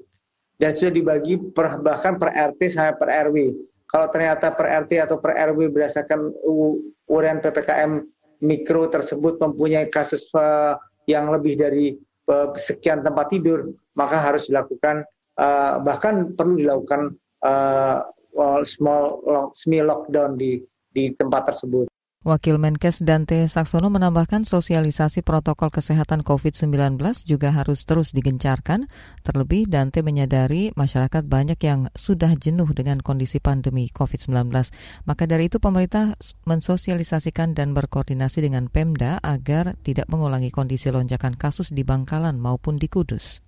Dan 0.58 0.74
sudah 0.74 0.94
dibagi 0.96 1.38
per, 1.54 1.77
bahkan 1.84 2.18
per 2.18 2.34
RT 2.34 2.74
sampai 2.74 2.96
per 2.98 3.10
RW. 3.30 3.54
Kalau 3.88 4.08
ternyata 4.10 4.56
per 4.56 4.88
RT 4.88 4.92
atau 5.06 5.22
per 5.22 5.38
RW 5.38 5.70
berdasarkan 5.70 6.34
urian 7.08 7.38
PPKM 7.44 8.01
mikro 8.42 8.89
tersebut 8.89 9.38
mempunyai 9.38 9.88
kasus 9.92 10.25
uh, 10.34 10.75
yang 11.06 11.30
lebih 11.30 11.56
dari 11.56 11.94
uh, 12.30 12.51
sekian 12.58 13.06
tempat 13.06 13.30
tidur, 13.30 13.70
maka 13.96 14.18
harus 14.18 14.50
dilakukan 14.50 15.06
uh, 15.38 15.80
bahkan 15.86 16.34
perlu 16.34 16.58
dilakukan 16.58 17.13
small 18.66 19.24
semi 19.54 19.80
lockdown 19.82 20.36
di 20.36 20.62
di 20.92 21.13
tempat 21.16 21.54
tersebut. 21.54 21.87
Wakil 22.27 22.60
Menkes 22.60 23.07
Dante 23.07 23.48
Saksono 23.48 23.88
menambahkan 23.88 24.43
sosialisasi 24.43 25.24
protokol 25.24 25.72
kesehatan 25.72 26.27
COVID-19 26.27 27.00
juga 27.24 27.55
harus 27.55 27.88
terus 27.88 28.12
digencarkan. 28.12 28.91
Terlebih 29.24 29.72
Dante 29.72 30.03
menyadari 30.03 30.75
masyarakat 30.75 31.24
banyak 31.24 31.55
yang 31.63 31.88
sudah 31.96 32.36
jenuh 32.36 32.67
dengan 32.75 33.00
kondisi 33.00 33.39
pandemi 33.39 33.88
COVID-19. 33.96 34.51
Maka 35.07 35.24
dari 35.24 35.48
itu 35.48 35.63
pemerintah 35.63 36.19
mensosialisasikan 36.43 37.55
dan 37.55 37.72
berkoordinasi 37.72 38.43
dengan 38.43 38.67
Pemda 38.67 39.24
agar 39.24 39.79
tidak 39.88 40.12
mengulangi 40.12 40.51
kondisi 40.51 40.91
lonjakan 40.91 41.39
kasus 41.39 41.72
di 41.72 41.88
Bangkalan 41.88 42.43
maupun 42.43 42.75
di 42.75 42.91
Kudus. 42.91 43.39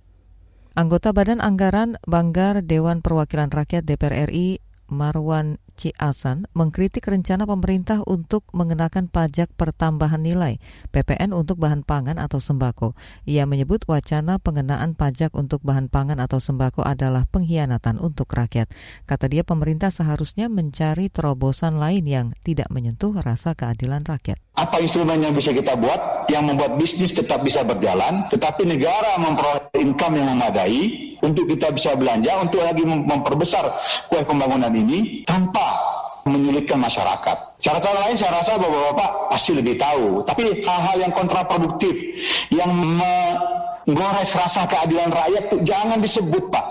Anggota 0.79 1.11
Badan 1.11 1.43
Anggaran 1.43 1.99
Banggar 2.07 2.63
Dewan 2.63 3.03
Perwakilan 3.03 3.51
Rakyat 3.51 3.83
DPR 3.83 4.31
RI 4.31 4.63
Marwan 4.89 5.61
Ciasan 5.79 6.43
mengkritik 6.51 7.07
rencana 7.07 7.47
pemerintah 7.47 8.03
untuk 8.03 8.43
mengenakan 8.51 9.07
pajak 9.07 9.47
pertambahan 9.55 10.19
nilai 10.19 10.59
PPN 10.91 11.31
untuk 11.31 11.55
bahan 11.55 11.87
pangan 11.87 12.19
atau 12.19 12.43
sembako. 12.43 12.99
Ia 13.23 13.47
menyebut 13.47 13.87
wacana 13.87 14.43
pengenaan 14.43 14.91
pajak 14.91 15.31
untuk 15.39 15.63
bahan 15.63 15.87
pangan 15.87 16.19
atau 16.19 16.43
sembako 16.43 16.83
adalah 16.83 17.23
pengkhianatan 17.31 17.95
untuk 18.03 18.27
rakyat. 18.27 18.67
Kata 19.07 19.31
dia 19.31 19.47
pemerintah 19.47 19.87
seharusnya 19.87 20.51
mencari 20.51 21.07
terobosan 21.07 21.79
lain 21.79 22.03
yang 22.03 22.27
tidak 22.43 22.67
menyentuh 22.67 23.15
rasa 23.15 23.55
keadilan 23.55 24.03
rakyat. 24.03 24.48
Apa 24.59 24.83
instrumen 24.83 25.23
yang 25.23 25.31
bisa 25.31 25.55
kita 25.55 25.71
buat 25.79 26.27
yang 26.27 26.43
membuat 26.43 26.75
bisnis 26.75 27.15
tetap 27.15 27.39
bisa 27.47 27.63
berjalan, 27.63 28.27
tetapi 28.27 28.67
negara 28.67 29.15
memperoleh 29.15 29.71
income 29.79 30.19
yang 30.19 30.35
memadai 30.35 31.15
untuk 31.23 31.47
kita 31.47 31.71
bisa 31.71 31.95
belanja, 31.95 32.35
untuk 32.43 32.59
lagi 32.67 32.83
memperbesar 32.83 33.63
kue 34.11 34.19
pembangunan 34.27 34.67
ini 34.75 35.23
tanpa 35.23 35.79
menyulitkan 36.27 36.75
masyarakat. 36.75 37.55
Secara 37.55 37.79
kata 37.79 37.99
lain 38.03 38.17
saya 38.19 38.31
rasa 38.35 38.59
bapak-bapak 38.59 39.11
pasti 39.31 39.51
lebih 39.55 39.79
tahu. 39.79 40.27
Tapi 40.27 40.63
hal-hal 40.67 40.97
yang 41.07 41.13
kontraproduktif, 41.15 41.95
yang 42.51 42.67
menggores 43.87 44.29
rasa 44.35 44.67
keadilan 44.67 45.07
rakyat 45.07 45.55
itu 45.55 45.57
jangan 45.63 46.03
disebut 46.03 46.51
Pak. 46.51 46.65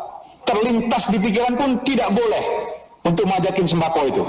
Terlintas 0.45 1.09
di 1.09 1.17
pikiran 1.21 1.57
pun 1.57 1.81
tidak 1.89 2.13
boleh 2.13 2.45
untuk 3.01 3.25
majakin 3.25 3.65
sembako 3.65 4.01
itu. 4.13 4.23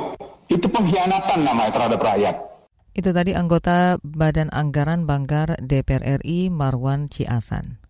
Itu 0.47 0.67
pengkhianatan 0.71 1.43
namanya 1.43 1.71
terhadap 1.75 1.99
rakyat. 1.99 2.49
Itu 2.93 3.13
tadi 3.13 3.38
anggota 3.38 4.01
Badan 4.01 4.50
Anggaran 4.50 5.05
Banggar 5.05 5.55
DPR 5.62 6.22
RI 6.22 6.50
Marwan 6.50 7.08
Ciasan. 7.08 7.89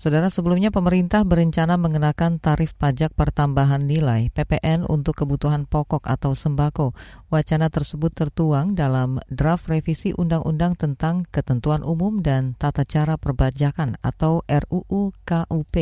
Saudara 0.00 0.32
sebelumnya 0.32 0.72
pemerintah 0.72 1.28
berencana 1.28 1.76
mengenakan 1.76 2.40
tarif 2.40 2.72
pajak 2.72 3.12
pertambahan 3.12 3.84
nilai 3.84 4.32
PPN 4.32 4.88
untuk 4.88 5.12
kebutuhan 5.12 5.68
pokok 5.68 6.08
atau 6.08 6.32
sembako. 6.32 6.96
Wacana 7.28 7.68
tersebut 7.68 8.08
tertuang 8.08 8.72
dalam 8.72 9.20
draft 9.28 9.68
revisi 9.68 10.16
Undang-Undang 10.16 10.80
tentang 10.80 11.28
Ketentuan 11.28 11.84
Umum 11.84 12.24
dan 12.24 12.56
Tata 12.56 12.88
Cara 12.88 13.20
Perbajakan 13.20 14.00
atau 14.00 14.40
RUU 14.48 15.12
KUP. 15.20 15.74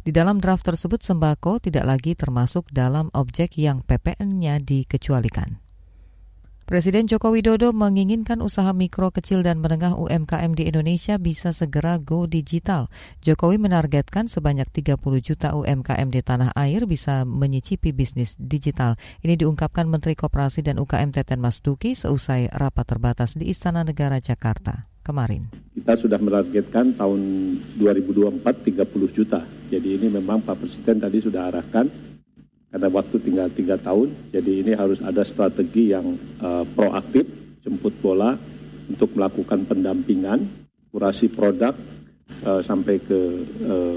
Di 0.00 0.10
dalam 0.16 0.40
draft 0.40 0.64
tersebut 0.64 1.04
sembako 1.04 1.60
tidak 1.60 1.84
lagi 1.84 2.16
termasuk 2.16 2.72
dalam 2.72 3.12
objek 3.12 3.60
yang 3.60 3.84
PPN-nya 3.84 4.64
dikecualikan. 4.64 5.67
Presiden 6.68 7.08
Joko 7.08 7.32
Widodo 7.32 7.72
menginginkan 7.72 8.44
usaha 8.44 8.76
mikro, 8.76 9.08
kecil, 9.08 9.40
dan 9.40 9.56
menengah 9.64 9.96
UMKM 9.96 10.52
di 10.52 10.68
Indonesia 10.68 11.16
bisa 11.16 11.56
segera 11.56 11.96
go 11.96 12.28
digital. 12.28 12.92
Jokowi 13.24 13.56
menargetkan 13.56 14.28
sebanyak 14.28 14.68
30 14.68 15.00
juta 15.24 15.56
UMKM 15.56 16.12
di 16.12 16.20
tanah 16.20 16.52
air 16.52 16.84
bisa 16.84 17.24
menyicipi 17.24 17.96
bisnis 17.96 18.36
digital. 18.36 19.00
Ini 19.24 19.40
diungkapkan 19.40 19.88
Menteri 19.88 20.12
Koperasi 20.12 20.60
dan 20.60 20.76
UKM 20.76 21.08
Teten 21.16 21.40
Mas 21.40 21.64
Duki 21.64 21.96
seusai 21.96 22.52
rapat 22.52 22.84
terbatas 22.84 23.32
di 23.32 23.48
Istana 23.48 23.80
Negara 23.80 24.20
Jakarta 24.20 24.84
kemarin. 25.00 25.48
Kita 25.72 25.96
sudah 25.96 26.20
menargetkan 26.20 26.92
tahun 27.00 27.20
2024 27.80 28.44
30 28.44 29.16
juta. 29.16 29.40
Jadi 29.72 29.96
ini 29.96 30.12
memang 30.12 30.44
Pak 30.44 30.60
Presiden 30.60 31.00
tadi 31.00 31.16
sudah 31.16 31.48
arahkan 31.48 32.08
karena 32.68 32.88
waktu 32.92 33.16
tinggal 33.24 33.48
tiga 33.48 33.80
tahun, 33.80 34.12
jadi 34.28 34.52
ini 34.60 34.72
harus 34.76 35.00
ada 35.00 35.24
strategi 35.24 35.96
yang 35.96 36.20
uh, 36.44 36.68
proaktif, 36.76 37.24
jemput 37.64 37.96
bola 38.04 38.36
untuk 38.92 39.16
melakukan 39.16 39.64
pendampingan, 39.64 40.44
kurasi 40.92 41.32
produk 41.32 41.72
uh, 42.44 42.60
sampai 42.60 43.00
ke 43.00 43.20
uh, 43.64 43.96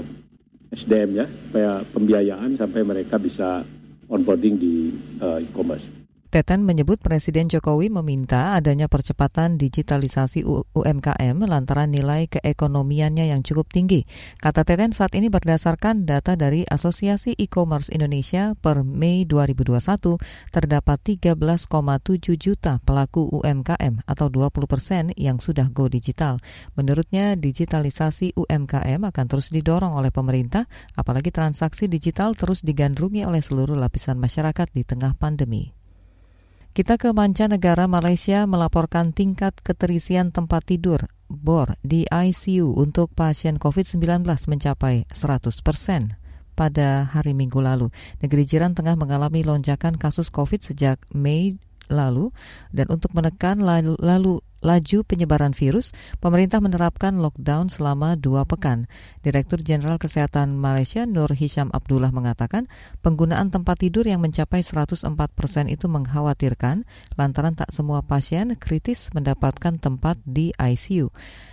SDM 0.72 1.10
ya, 1.20 1.26
supaya 1.28 1.84
pembiayaan 1.84 2.56
sampai 2.56 2.80
mereka 2.80 3.20
bisa 3.20 3.60
onboarding 4.08 4.56
di 4.56 4.88
uh, 5.20 5.36
e-commerce. 5.36 6.01
Teten 6.32 6.64
menyebut 6.64 6.96
Presiden 6.96 7.52
Jokowi 7.52 7.92
meminta 7.92 8.56
adanya 8.56 8.88
percepatan 8.88 9.60
digitalisasi 9.60 10.48
UMKM 10.48 11.36
lantaran 11.44 11.92
nilai 11.92 12.24
keekonomiannya 12.24 13.28
yang 13.28 13.44
cukup 13.44 13.68
tinggi. 13.68 14.08
Kata 14.40 14.64
Teten 14.64 14.96
saat 14.96 15.12
ini 15.12 15.28
berdasarkan 15.28 16.08
data 16.08 16.32
dari 16.32 16.64
Asosiasi 16.64 17.36
E-commerce 17.36 17.92
Indonesia 17.92 18.56
per 18.56 18.80
Mei 18.80 19.28
2021 19.28 20.16
terdapat 20.48 21.04
13,7 21.04 21.68
juta 22.40 22.80
pelaku 22.80 23.28
UMKM 23.28 24.00
atau 24.08 24.32
20 24.32 24.64
persen 24.64 25.12
yang 25.20 25.36
sudah 25.36 25.68
go 25.68 25.92
digital. 25.92 26.40
Menurutnya 26.80 27.36
digitalisasi 27.36 28.40
UMKM 28.40 29.04
akan 29.04 29.26
terus 29.28 29.52
didorong 29.52 29.92
oleh 29.92 30.08
pemerintah 30.08 30.64
apalagi 30.96 31.28
transaksi 31.28 31.92
digital 31.92 32.32
terus 32.32 32.64
digandrungi 32.64 33.20
oleh 33.28 33.44
seluruh 33.44 33.76
lapisan 33.76 34.16
masyarakat 34.16 34.72
di 34.72 34.80
tengah 34.88 35.12
pandemi. 35.12 35.81
Kita 36.72 36.96
ke 36.96 37.12
mancanegara, 37.12 37.84
Malaysia 37.84 38.48
melaporkan 38.48 39.12
tingkat 39.12 39.52
keterisian 39.60 40.32
tempat 40.32 40.64
tidur 40.64 41.04
BOR 41.28 41.76
di 41.84 42.08
ICU 42.08 42.64
untuk 42.80 43.12
pasien 43.12 43.60
COVID-19 43.60 44.24
mencapai 44.24 45.04
100 45.12 45.52
persen 45.60 46.16
pada 46.56 47.04
hari 47.12 47.36
Minggu 47.36 47.60
lalu. 47.60 47.92
Negeri 48.24 48.48
jiran 48.48 48.72
tengah 48.72 48.96
mengalami 48.96 49.44
lonjakan 49.44 50.00
kasus 50.00 50.32
COVID 50.32 50.64
sejak 50.64 50.96
Mei 51.12 51.60
lalu 51.92 52.32
dan 52.72 52.88
untuk 52.88 53.12
menekan 53.12 53.60
lalu, 53.60 54.40
laju 54.62 54.98
penyebaran 55.04 55.52
virus, 55.52 55.92
pemerintah 56.22 56.62
menerapkan 56.62 57.18
lockdown 57.20 57.68
selama 57.68 58.16
dua 58.16 58.48
pekan. 58.48 58.88
Direktur 59.20 59.60
Jenderal 59.60 60.00
Kesehatan 60.00 60.56
Malaysia 60.56 61.04
Nur 61.04 61.30
Hisham 61.36 61.68
Abdullah 61.74 62.14
mengatakan 62.14 62.70
penggunaan 63.04 63.52
tempat 63.52 63.84
tidur 63.84 64.08
yang 64.08 64.24
mencapai 64.24 64.64
104 64.64 65.04
persen 65.36 65.68
itu 65.68 65.90
mengkhawatirkan 65.90 66.88
lantaran 67.20 67.52
tak 67.52 67.68
semua 67.74 68.00
pasien 68.00 68.56
kritis 68.56 69.12
mendapatkan 69.12 69.76
tempat 69.76 70.16
di 70.24 70.54
ICU. 70.56 71.12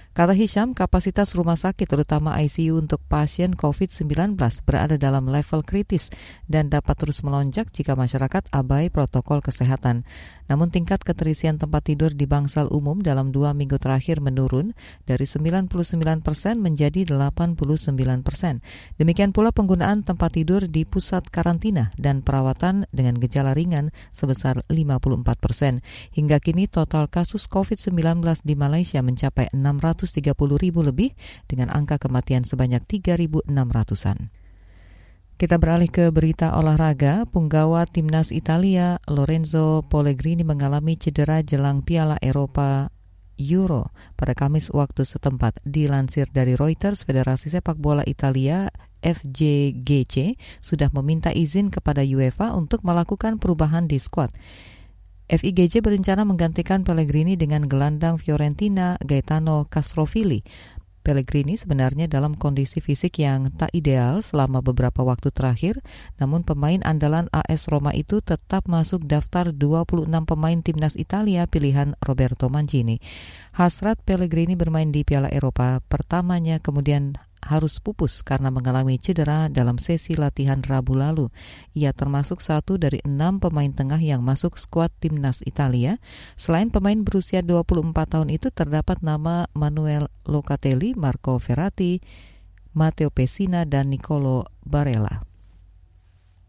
Kata 0.09 0.33
Hisham, 0.33 0.73
kapasitas 0.73 1.37
rumah 1.37 1.53
sakit 1.53 1.85
terutama 1.85 2.33
ICU 2.41 2.81
untuk 2.81 2.97
pasien 3.05 3.53
COVID-19 3.53 4.41
berada 4.65 4.97
dalam 4.97 5.29
level 5.29 5.61
kritis 5.61 6.09
dan 6.49 6.65
dapat 6.65 6.97
terus 6.97 7.21
melonjak 7.21 7.69
jika 7.69 7.93
masyarakat 7.93 8.49
abai 8.49 8.89
protokol 8.89 9.45
kesehatan. 9.45 10.01
Namun 10.49 10.73
tingkat 10.73 11.05
keterisian 11.05 11.61
tempat 11.61 11.93
tidur 11.93 12.09
di 12.09 12.25
bangsal 12.25 12.73
umum 12.73 13.05
dalam 13.05 13.29
dua 13.29 13.53
minggu 13.53 13.77
terakhir 13.77 14.17
menurun 14.17 14.73
dari 15.05 15.29
99 15.29 15.69
persen 16.25 16.57
menjadi 16.57 17.05
89 17.05 18.25
persen. 18.25 18.65
Demikian 18.97 19.29
pula 19.29 19.53
penggunaan 19.53 20.01
tempat 20.01 20.41
tidur 20.41 20.65
di 20.65 20.89
pusat 20.89 21.29
karantina 21.29 21.93
dan 22.01 22.25
perawatan 22.25 22.89
dengan 22.89 23.13
gejala 23.21 23.53
ringan 23.53 23.93
sebesar 24.09 24.65
54 24.73 25.37
persen. 25.37 25.85
Hingga 26.17 26.41
kini 26.41 26.65
total 26.65 27.05
kasus 27.13 27.45
COVID-19 27.45 28.25
di 28.41 28.57
Malaysia 28.57 29.05
mencapai 29.05 29.53
600 29.53 29.98
130 29.99 30.31
ribu 30.55 30.79
lebih 30.79 31.11
dengan 31.51 31.67
angka 31.67 31.99
kematian 31.99 32.47
sebanyak 32.47 32.87
3.600-an. 32.87 34.31
Kita 35.39 35.55
beralih 35.55 35.87
ke 35.87 36.11
berita 36.11 36.55
olahraga. 36.55 37.23
Punggawa 37.27 37.87
timnas 37.87 38.31
Italia 38.31 38.99
Lorenzo 39.07 39.87
Pellegrini 39.87 40.43
mengalami 40.43 40.99
cedera 40.99 41.39
jelang 41.43 41.79
Piala 41.83 42.19
Eropa 42.19 42.91
Euro 43.39 43.95
pada 44.19 44.35
Kamis 44.35 44.67
waktu 44.67 45.07
setempat. 45.07 45.63
Dilansir 45.63 46.27
dari 46.35 46.59
Reuters, 46.59 47.07
Federasi 47.07 47.55
Sepak 47.55 47.79
Bola 47.79 48.03
Italia 48.03 48.67
FJGC 48.99 50.35
sudah 50.59 50.91
meminta 50.91 51.31
izin 51.31 51.71
kepada 51.71 52.03
UEFA 52.03 52.51
untuk 52.51 52.83
melakukan 52.83 53.39
perubahan 53.39 53.87
di 53.87 53.95
skuad. 53.95 54.35
FIGC 55.29 55.85
berencana 55.85 56.25
menggantikan 56.25 56.81
Pellegrini 56.81 57.37
dengan 57.37 57.69
gelandang 57.69 58.17
Fiorentina 58.17 58.97
Gaetano 58.97 59.69
Castrovilli. 59.69 60.41
Pellegrini 61.05 61.53
sebenarnya 61.53 62.09
dalam 62.09 62.33
kondisi 62.33 62.81
fisik 62.81 63.21
yang 63.21 63.53
tak 63.53 63.69
ideal 63.77 64.25
selama 64.25 64.65
beberapa 64.65 65.05
waktu 65.05 65.29
terakhir, 65.29 65.85
namun 66.17 66.41
pemain 66.41 66.81
andalan 66.81 67.29
AS 67.29 67.69
Roma 67.69 67.93
itu 67.93 68.25
tetap 68.25 68.65
masuk 68.65 69.05
daftar 69.05 69.53
26 69.53 70.09
pemain 70.25 70.59
timnas 70.65 70.97
Italia 70.97 71.45
pilihan 71.45 71.93
Roberto 72.01 72.49
Mancini. 72.49 72.97
Hasrat 73.53 74.01
Pellegrini 74.01 74.57
bermain 74.57 74.89
di 74.89 75.05
Piala 75.05 75.29
Eropa 75.29 75.77
pertamanya 75.85 76.57
kemudian 76.57 77.21
harus 77.45 77.79
pupus 77.79 78.25
karena 78.25 78.51
mengalami 78.51 78.99
cedera 78.99 79.47
dalam 79.47 79.79
sesi 79.79 80.17
latihan 80.17 80.59
Rabu 80.59 80.97
lalu. 80.97 81.31
Ia 81.77 81.95
termasuk 81.95 82.43
satu 82.43 82.75
dari 82.75 82.99
enam 83.07 83.39
pemain 83.39 83.71
tengah 83.71 83.99
yang 84.01 84.25
masuk 84.25 84.57
skuad 84.59 84.91
timnas 84.99 85.45
Italia. 85.45 86.01
Selain 86.35 86.73
pemain 86.73 86.99
berusia 86.99 87.45
24 87.45 87.93
tahun 88.09 88.29
itu 88.33 88.51
terdapat 88.51 88.99
nama 89.05 89.47
Manuel 89.53 90.11
Locatelli, 90.27 90.97
Marco 90.97 91.37
Verratti, 91.37 92.01
Matteo 92.73 93.13
Pessina, 93.13 93.63
dan 93.63 93.93
Nicolo 93.93 94.49
Barella. 94.65 95.28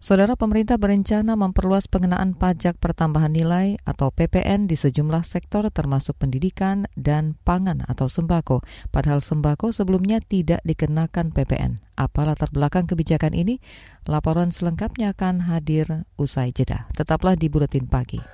Saudara 0.00 0.33
pemerintah 0.33 0.80
berencana 0.80 1.37
memperluas 1.37 1.85
pengenaan 1.85 2.33
pajak 2.33 2.80
pertambahan 2.80 3.37
nilai 3.37 3.76
atau 3.85 4.09
PPN 4.09 4.64
di 4.64 4.73
sejumlah 4.73 5.21
sektor 5.28 5.69
termasuk 5.69 6.16
pendidikan 6.16 6.88
dan 6.97 7.37
pangan 7.45 7.85
atau 7.85 8.09
sembako. 8.09 8.64
Padahal 8.88 9.21
sembako 9.21 9.76
sebelumnya 9.76 10.25
tidak 10.25 10.64
dikenakan 10.64 11.37
PPN. 11.37 11.85
Apa 12.00 12.25
latar 12.25 12.49
belakang 12.49 12.88
kebijakan 12.88 13.37
ini? 13.37 13.61
Laporan 14.09 14.49
selengkapnya 14.49 15.12
akan 15.12 15.45
hadir 15.52 16.09
usai 16.16 16.49
jeda. 16.57 16.88
Tetaplah 16.97 17.37
di 17.37 17.52
Buletin 17.52 17.85
Pagi. 17.85 18.25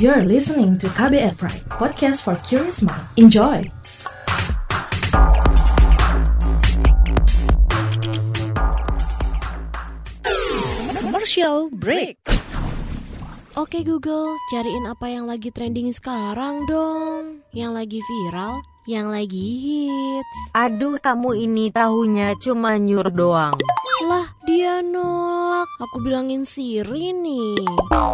You're 0.00 0.24
listening 0.24 0.80
to 0.80 0.88
KBR 0.88 1.36
Pride, 1.36 1.68
podcast 1.76 2.24
for 2.24 2.40
curious 2.40 2.80
mind. 2.80 3.04
Enjoy! 3.20 3.83
Commercial 11.34 11.66
break. 11.74 12.30
Oke 13.58 13.82
Google, 13.82 14.38
cariin 14.54 14.86
apa 14.86 15.10
yang 15.10 15.26
lagi 15.26 15.50
trending 15.50 15.90
sekarang 15.90 16.62
dong. 16.70 17.42
Yang 17.50 17.72
lagi 17.74 17.98
viral, 18.06 18.62
yang 18.86 19.10
lagi 19.10 19.42
hits. 19.58 20.38
Aduh, 20.54 20.94
kamu 21.02 21.34
ini 21.42 21.74
tahunya 21.74 22.38
cuma 22.38 22.78
nyur 22.78 23.10
doang. 23.10 23.58
Lah, 24.04 24.28
dia 24.44 24.84
nolak. 24.84 25.64
Aku 25.80 26.04
bilangin 26.04 26.44
Siri 26.44 27.16
nih. 27.16 27.64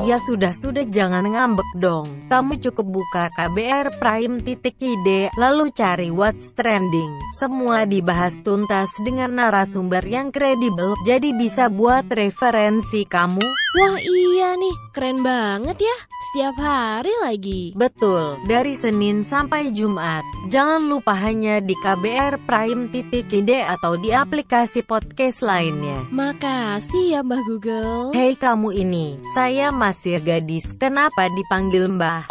Ya 0.07 0.23
sudah-sudah 0.23 0.87
jangan 0.87 1.27
ngambek 1.27 1.67
dong. 1.83 2.07
Kamu 2.31 2.63
cukup 2.63 2.87
buka 2.87 3.27
KBR 3.35 3.99
Prime 3.99 4.39
titik 4.47 4.79
ide, 4.79 5.35
lalu 5.35 5.75
cari 5.75 6.15
What's 6.15 6.55
Trending. 6.55 7.19
Semua 7.35 7.91
dibahas 7.91 8.39
tuntas 8.47 8.95
dengan 9.03 9.35
narasumber 9.35 10.07
yang 10.07 10.31
kredibel, 10.31 10.95
jadi 11.03 11.35
bisa 11.35 11.67
buat 11.67 12.07
referensi 12.07 13.03
kamu. 13.03 13.43
Wah 13.71 13.97
iya 14.03 14.59
nih, 14.59 14.77
keren 14.91 15.23
banget 15.23 15.79
ya. 15.79 15.97
Setiap 16.31 16.57
hari 16.63 17.15
lagi. 17.27 17.63
Betul, 17.75 18.39
dari 18.47 18.75
Senin 18.79 19.27
sampai 19.27 19.75
Jumat. 19.75 20.23
Jangan 20.47 20.87
lupa 20.87 21.15
hanya 21.15 21.59
di 21.59 21.75
KBR 21.75 22.47
Prime 22.47 22.87
titik 22.91 23.31
ide 23.35 23.63
atau 23.67 23.99
di 23.99 24.15
aplikasi 24.15 24.87
podcast 24.87 25.43
lainnya. 25.81 25.99
Makasih 26.13 27.05
ya 27.17 27.21
Mbah 27.25 27.43
Google. 27.49 28.13
Hei 28.13 28.37
kamu 28.37 28.69
ini, 28.77 29.17
saya 29.33 29.73
masih 29.73 30.21
gadis. 30.21 30.77
Kenapa 30.77 31.33
dipanggil 31.33 31.89
Mbah? 31.89 32.29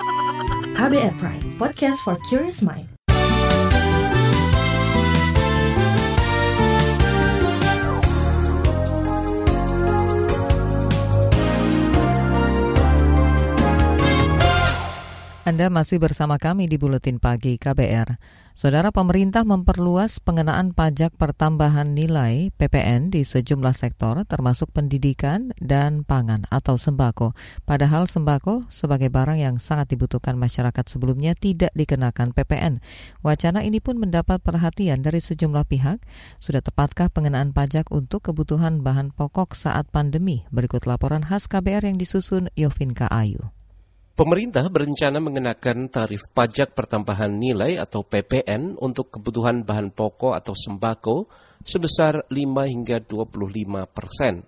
KBR 0.76 1.14
Pride, 1.22 1.46
podcast 1.62 2.02
for 2.02 2.18
curious 2.26 2.60
mind. 2.60 2.91
Anda 15.52 15.68
masih 15.68 16.00
bersama 16.00 16.40
kami 16.40 16.64
di 16.64 16.80
Buletin 16.80 17.20
Pagi 17.20 17.60
KBR. 17.60 18.16
Saudara 18.56 18.88
pemerintah 18.88 19.44
memperluas 19.44 20.16
pengenaan 20.16 20.72
pajak 20.72 21.12
pertambahan 21.20 21.92
nilai 21.92 22.48
PPN 22.56 23.12
di 23.12 23.20
sejumlah 23.20 23.76
sektor 23.76 24.16
termasuk 24.24 24.72
pendidikan 24.72 25.52
dan 25.60 26.08
pangan 26.08 26.48
atau 26.48 26.80
sembako. 26.80 27.36
Padahal 27.68 28.08
sembako 28.08 28.64
sebagai 28.72 29.12
barang 29.12 29.36
yang 29.44 29.60
sangat 29.60 29.92
dibutuhkan 29.92 30.40
masyarakat 30.40 30.88
sebelumnya 30.88 31.36
tidak 31.36 31.76
dikenakan 31.76 32.32
PPN. 32.32 32.80
Wacana 33.20 33.60
ini 33.60 33.84
pun 33.84 34.00
mendapat 34.00 34.40
perhatian 34.40 35.04
dari 35.04 35.20
sejumlah 35.20 35.68
pihak. 35.68 36.00
Sudah 36.40 36.64
tepatkah 36.64 37.12
pengenaan 37.12 37.52
pajak 37.52 37.92
untuk 37.92 38.24
kebutuhan 38.24 38.80
bahan 38.80 39.12
pokok 39.12 39.52
saat 39.52 39.84
pandemi? 39.92 40.48
Berikut 40.48 40.88
laporan 40.88 41.20
khas 41.20 41.44
KBR 41.44 41.92
yang 41.92 42.00
disusun 42.00 42.48
Yovinka 42.56 43.04
Ayu. 43.12 43.52
Pemerintah 44.12 44.68
berencana 44.68 45.24
mengenakan 45.24 45.88
tarif 45.88 46.28
pajak 46.36 46.76
pertambahan 46.76 47.32
nilai 47.32 47.80
atau 47.80 48.04
PPN 48.04 48.76
untuk 48.76 49.08
kebutuhan 49.08 49.64
bahan 49.64 49.88
pokok 49.88 50.36
atau 50.36 50.52
sembako 50.52 51.32
sebesar 51.64 52.28
5 52.28 52.36
hingga 52.68 53.00
25 53.00 53.88
persen. 53.88 54.44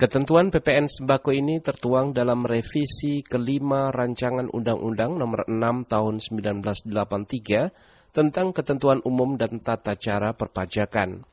Ketentuan 0.00 0.48
PPN 0.48 0.88
sembako 0.88 1.36
ini 1.36 1.60
tertuang 1.60 2.16
dalam 2.16 2.48
revisi 2.48 3.20
kelima 3.20 3.92
Rancangan 3.92 4.48
Undang-Undang 4.48 5.20
Nomor 5.20 5.52
6 5.52 5.84
Tahun 5.84 6.14
1983 6.24 8.16
tentang 8.16 8.56
Ketentuan 8.56 9.04
Umum 9.04 9.36
dan 9.36 9.60
Tata 9.60 10.00
Cara 10.00 10.32
Perpajakan. 10.32 11.28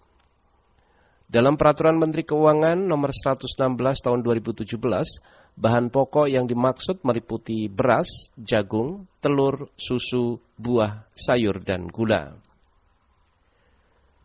Dalam 1.31 1.55
Peraturan 1.55 1.95
Menteri 1.95 2.27
Keuangan 2.27 2.83
Nomor 2.83 3.15
116 3.15 3.47
Tahun 4.03 4.19
2017, 4.19 5.40
Bahan 5.57 5.91
pokok 5.91 6.31
yang 6.31 6.47
dimaksud 6.47 7.03
meliputi 7.03 7.67
beras, 7.67 8.31
jagung, 8.39 9.05
telur, 9.19 9.69
susu, 9.75 10.39
buah, 10.57 11.11
sayur, 11.13 11.61
dan 11.61 11.85
gula. 11.91 12.33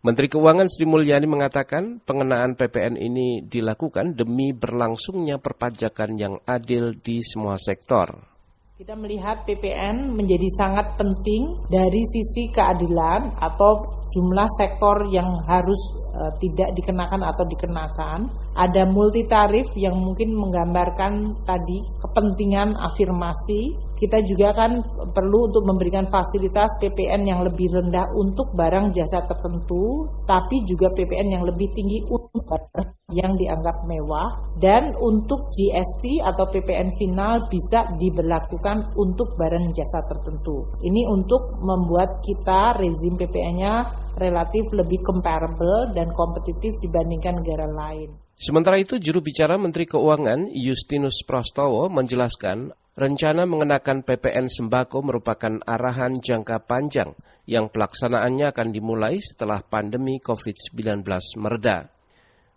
Menteri 0.07 0.31
Keuangan 0.31 0.71
Sri 0.71 0.87
Mulyani 0.87 1.27
mengatakan 1.27 1.99
pengenaan 1.99 2.55
PPN 2.55 2.95
ini 2.95 3.43
dilakukan 3.43 4.15
demi 4.15 4.55
berlangsungnya 4.55 5.43
perpajakan 5.43 6.15
yang 6.15 6.35
adil 6.47 6.95
di 6.95 7.27
semua 7.27 7.59
sektor. 7.59 8.36
Kita 8.77 8.93
melihat 8.93 9.49
PPN 9.49 10.13
menjadi 10.13 10.45
sangat 10.61 11.01
penting 11.01 11.49
dari 11.73 12.05
sisi 12.13 12.53
keadilan 12.53 13.33
atau 13.41 13.89
jumlah 14.13 14.45
sektor 14.53 15.09
yang 15.09 15.33
harus 15.49 15.81
uh, 16.13 16.29
tidak 16.45 16.77
dikenakan 16.77 17.25
atau 17.25 17.49
dikenakan. 17.49 18.29
Ada 18.53 18.85
multi 18.85 19.25
tarif 19.25 19.65
yang 19.81 19.97
mungkin 19.97 20.37
menggambarkan 20.37 21.41
tadi 21.49 21.81
kepentingan 22.05 22.77
afirmasi. 22.77 23.73
Kita 23.97 24.21
juga 24.29 24.53
kan 24.53 24.77
perlu 25.17 25.49
untuk 25.49 25.65
memberikan 25.65 26.05
fasilitas 26.13 26.69
PPN 26.85 27.25
yang 27.25 27.41
lebih 27.41 27.73
rendah 27.73 28.13
untuk 28.13 28.53
barang 28.53 28.93
jasa 28.93 29.25
tertentu, 29.25 30.05
tapi 30.29 30.61
juga 30.69 30.93
PPN 30.93 31.41
yang 31.41 31.45
lebih 31.49 31.73
tinggi 31.73 32.05
untuk 32.05 32.45
barang 32.45 32.93
yang 33.15 33.39
dianggap 33.41 33.87
mewah 33.89 34.29
dan 34.61 34.93
untuk 35.01 35.49
GST 35.49 36.21
atau 36.27 36.45
PPN 36.53 36.93
final 36.99 37.49
bisa 37.49 37.89
diberlakukan 37.97 38.93
untuk 38.99 39.33
barang 39.41 39.73
jasa 39.73 40.05
tertentu. 40.05 40.69
Ini 40.85 41.07
untuk 41.09 41.57
membuat 41.65 42.21
kita 42.21 42.77
rezim 42.77 43.17
PPN-nya 43.17 43.75
relatif 44.21 44.65
lebih 44.77 45.01
comparable 45.07 45.95
dan 45.97 46.13
kompetitif 46.13 46.77
dibandingkan 46.85 47.41
negara 47.41 47.65
lain. 47.71 48.26
Sementara 48.37 48.77
itu, 48.77 49.01
juru 49.01 49.25
bicara 49.25 49.57
Menteri 49.57 49.89
Keuangan 49.89 50.53
Justinus 50.53 51.25
Prastowo 51.25 51.89
menjelaskan 51.89 52.69
rencana 52.93 53.49
mengenakan 53.49 54.05
PPN 54.05 54.53
sembako 54.53 55.09
merupakan 55.09 55.57
arahan 55.65 56.21
jangka 56.21 56.69
panjang 56.69 57.17
yang 57.49 57.73
pelaksanaannya 57.73 58.53
akan 58.53 58.69
dimulai 58.77 59.17
setelah 59.25 59.65
pandemi 59.65 60.21
COVID-19 60.21 61.01
mereda. 61.41 61.89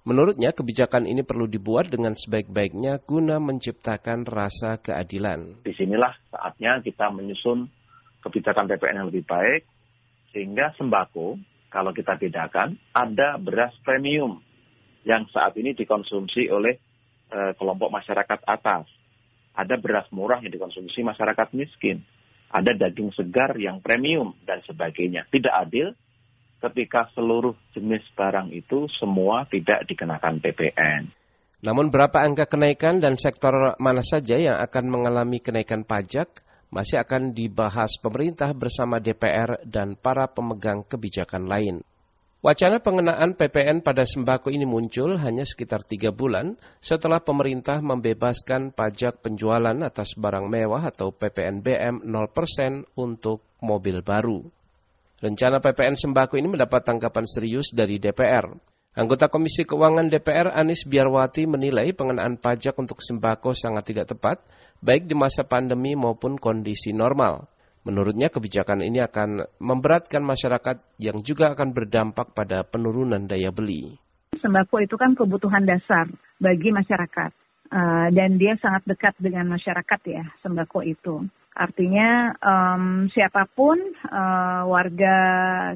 Menurutnya, 0.03 0.51
kebijakan 0.51 1.07
ini 1.07 1.23
perlu 1.23 1.47
dibuat 1.47 1.87
dengan 1.87 2.11
sebaik-baiknya 2.11 2.99
guna 3.07 3.39
menciptakan 3.39 4.27
rasa 4.27 4.83
keadilan. 4.83 5.63
Di 5.63 5.71
sinilah 5.71 6.11
saatnya 6.27 6.83
kita 6.83 7.07
menyusun 7.07 7.71
kebijakan 8.19 8.67
PPN 8.67 8.99
yang 8.99 9.07
lebih 9.07 9.23
baik, 9.23 9.63
sehingga 10.35 10.75
sembako, 10.75 11.39
kalau 11.71 11.95
kita 11.95 12.19
bedakan, 12.19 12.75
ada 12.91 13.39
beras 13.39 13.71
premium 13.87 14.43
yang 15.03 15.27
saat 15.31 15.55
ini 15.55 15.75
dikonsumsi 15.75 16.49
oleh 16.51 16.75
e, 17.29 17.39
kelompok 17.55 17.89
masyarakat 17.93 18.39
atas. 18.47 18.87
Ada 19.55 19.75
beras 19.75 20.07
murah 20.15 20.39
yang 20.39 20.53
dikonsumsi 20.53 21.03
masyarakat 21.03 21.51
miskin. 21.55 22.03
Ada 22.49 22.73
daging 22.73 23.13
segar 23.13 23.53
yang 23.59 23.83
premium 23.83 24.33
dan 24.47 24.63
sebagainya. 24.65 25.27
Tidak 25.29 25.53
adil 25.53 25.93
ketika 26.59 27.07
seluruh 27.15 27.55
jenis 27.71 28.03
barang 28.15 28.51
itu 28.51 28.87
semua 28.91 29.47
tidak 29.47 29.87
dikenakan 29.87 30.41
PPN. 30.43 31.01
Namun 31.59 31.91
berapa 31.91 32.23
angka 32.23 32.47
kenaikan 32.47 33.03
dan 33.03 33.19
sektor 33.19 33.75
mana 33.83 33.99
saja 33.99 34.39
yang 34.39 34.57
akan 34.63 34.85
mengalami 34.87 35.43
kenaikan 35.43 35.83
pajak 35.83 36.43
masih 36.71 37.01
akan 37.01 37.35
dibahas 37.35 37.97
pemerintah 37.99 38.53
bersama 38.53 39.01
DPR 39.01 39.59
dan 39.65 39.97
para 39.99 40.29
pemegang 40.29 40.85
kebijakan 40.85 41.49
lain. 41.49 41.75
Wacana 42.39 42.79
pengenaan 42.79 43.35
PPN 43.35 43.83
pada 43.83 44.07
sembako 44.07 44.47
ini 44.47 44.63
muncul 44.63 45.19
hanya 45.19 45.43
sekitar 45.43 45.83
tiga 45.83 46.15
bulan 46.15 46.55
setelah 46.79 47.19
pemerintah 47.19 47.83
membebaskan 47.83 48.71
pajak 48.71 49.19
penjualan 49.19 49.75
atas 49.83 50.15
barang 50.15 50.47
mewah 50.47 50.87
atau 50.87 51.11
PPNBM 51.11 52.07
0% 52.07 52.95
untuk 52.95 53.43
mobil 53.59 53.99
baru. 53.99 54.39
Rencana 55.19 55.59
PPN 55.59 55.99
sembako 55.99 56.39
ini 56.39 56.55
mendapat 56.55 56.79
tanggapan 56.87 57.27
serius 57.27 57.75
dari 57.75 57.99
DPR. 57.99 58.47
Anggota 58.95 59.27
Komisi 59.27 59.67
Keuangan 59.67 60.07
DPR 60.07 60.55
Anis 60.55 60.87
Biarwati 60.87 61.43
menilai 61.43 61.91
pengenaan 61.91 62.39
pajak 62.39 62.79
untuk 62.79 63.03
sembako 63.03 63.51
sangat 63.51 63.91
tidak 63.91 64.15
tepat, 64.15 64.39
baik 64.79 65.11
di 65.11 65.15
masa 65.15 65.43
pandemi 65.43 65.91
maupun 65.91 66.39
kondisi 66.39 66.95
normal. 66.95 67.51
Menurutnya 67.87 68.27
kebijakan 68.27 68.83
ini 68.83 68.99
akan 68.99 69.47
memberatkan 69.63 70.19
masyarakat 70.19 70.99
yang 70.99 71.23
juga 71.23 71.55
akan 71.55 71.71
berdampak 71.71 72.35
pada 72.35 72.67
penurunan 72.67 73.23
daya 73.23 73.49
beli. 73.55 73.95
Sembako 74.39 74.83
itu 74.83 74.95
kan 74.99 75.15
kebutuhan 75.15 75.63
dasar 75.63 76.07
bagi 76.39 76.69
masyarakat. 76.71 77.31
Uh, 77.69 78.09
dan 78.17 78.41
dia 78.41 78.57
sangat 78.57 78.81
dekat 78.89 79.13
dengan 79.21 79.45
masyarakat 79.45 79.99
ya, 80.09 80.25
sembako 80.41 80.81
itu. 80.81 81.29
Artinya 81.59 82.33
um, 82.39 83.11
siapa 83.11 83.45
pun 83.51 83.75
uh, 84.09 84.63
warga 84.65 85.15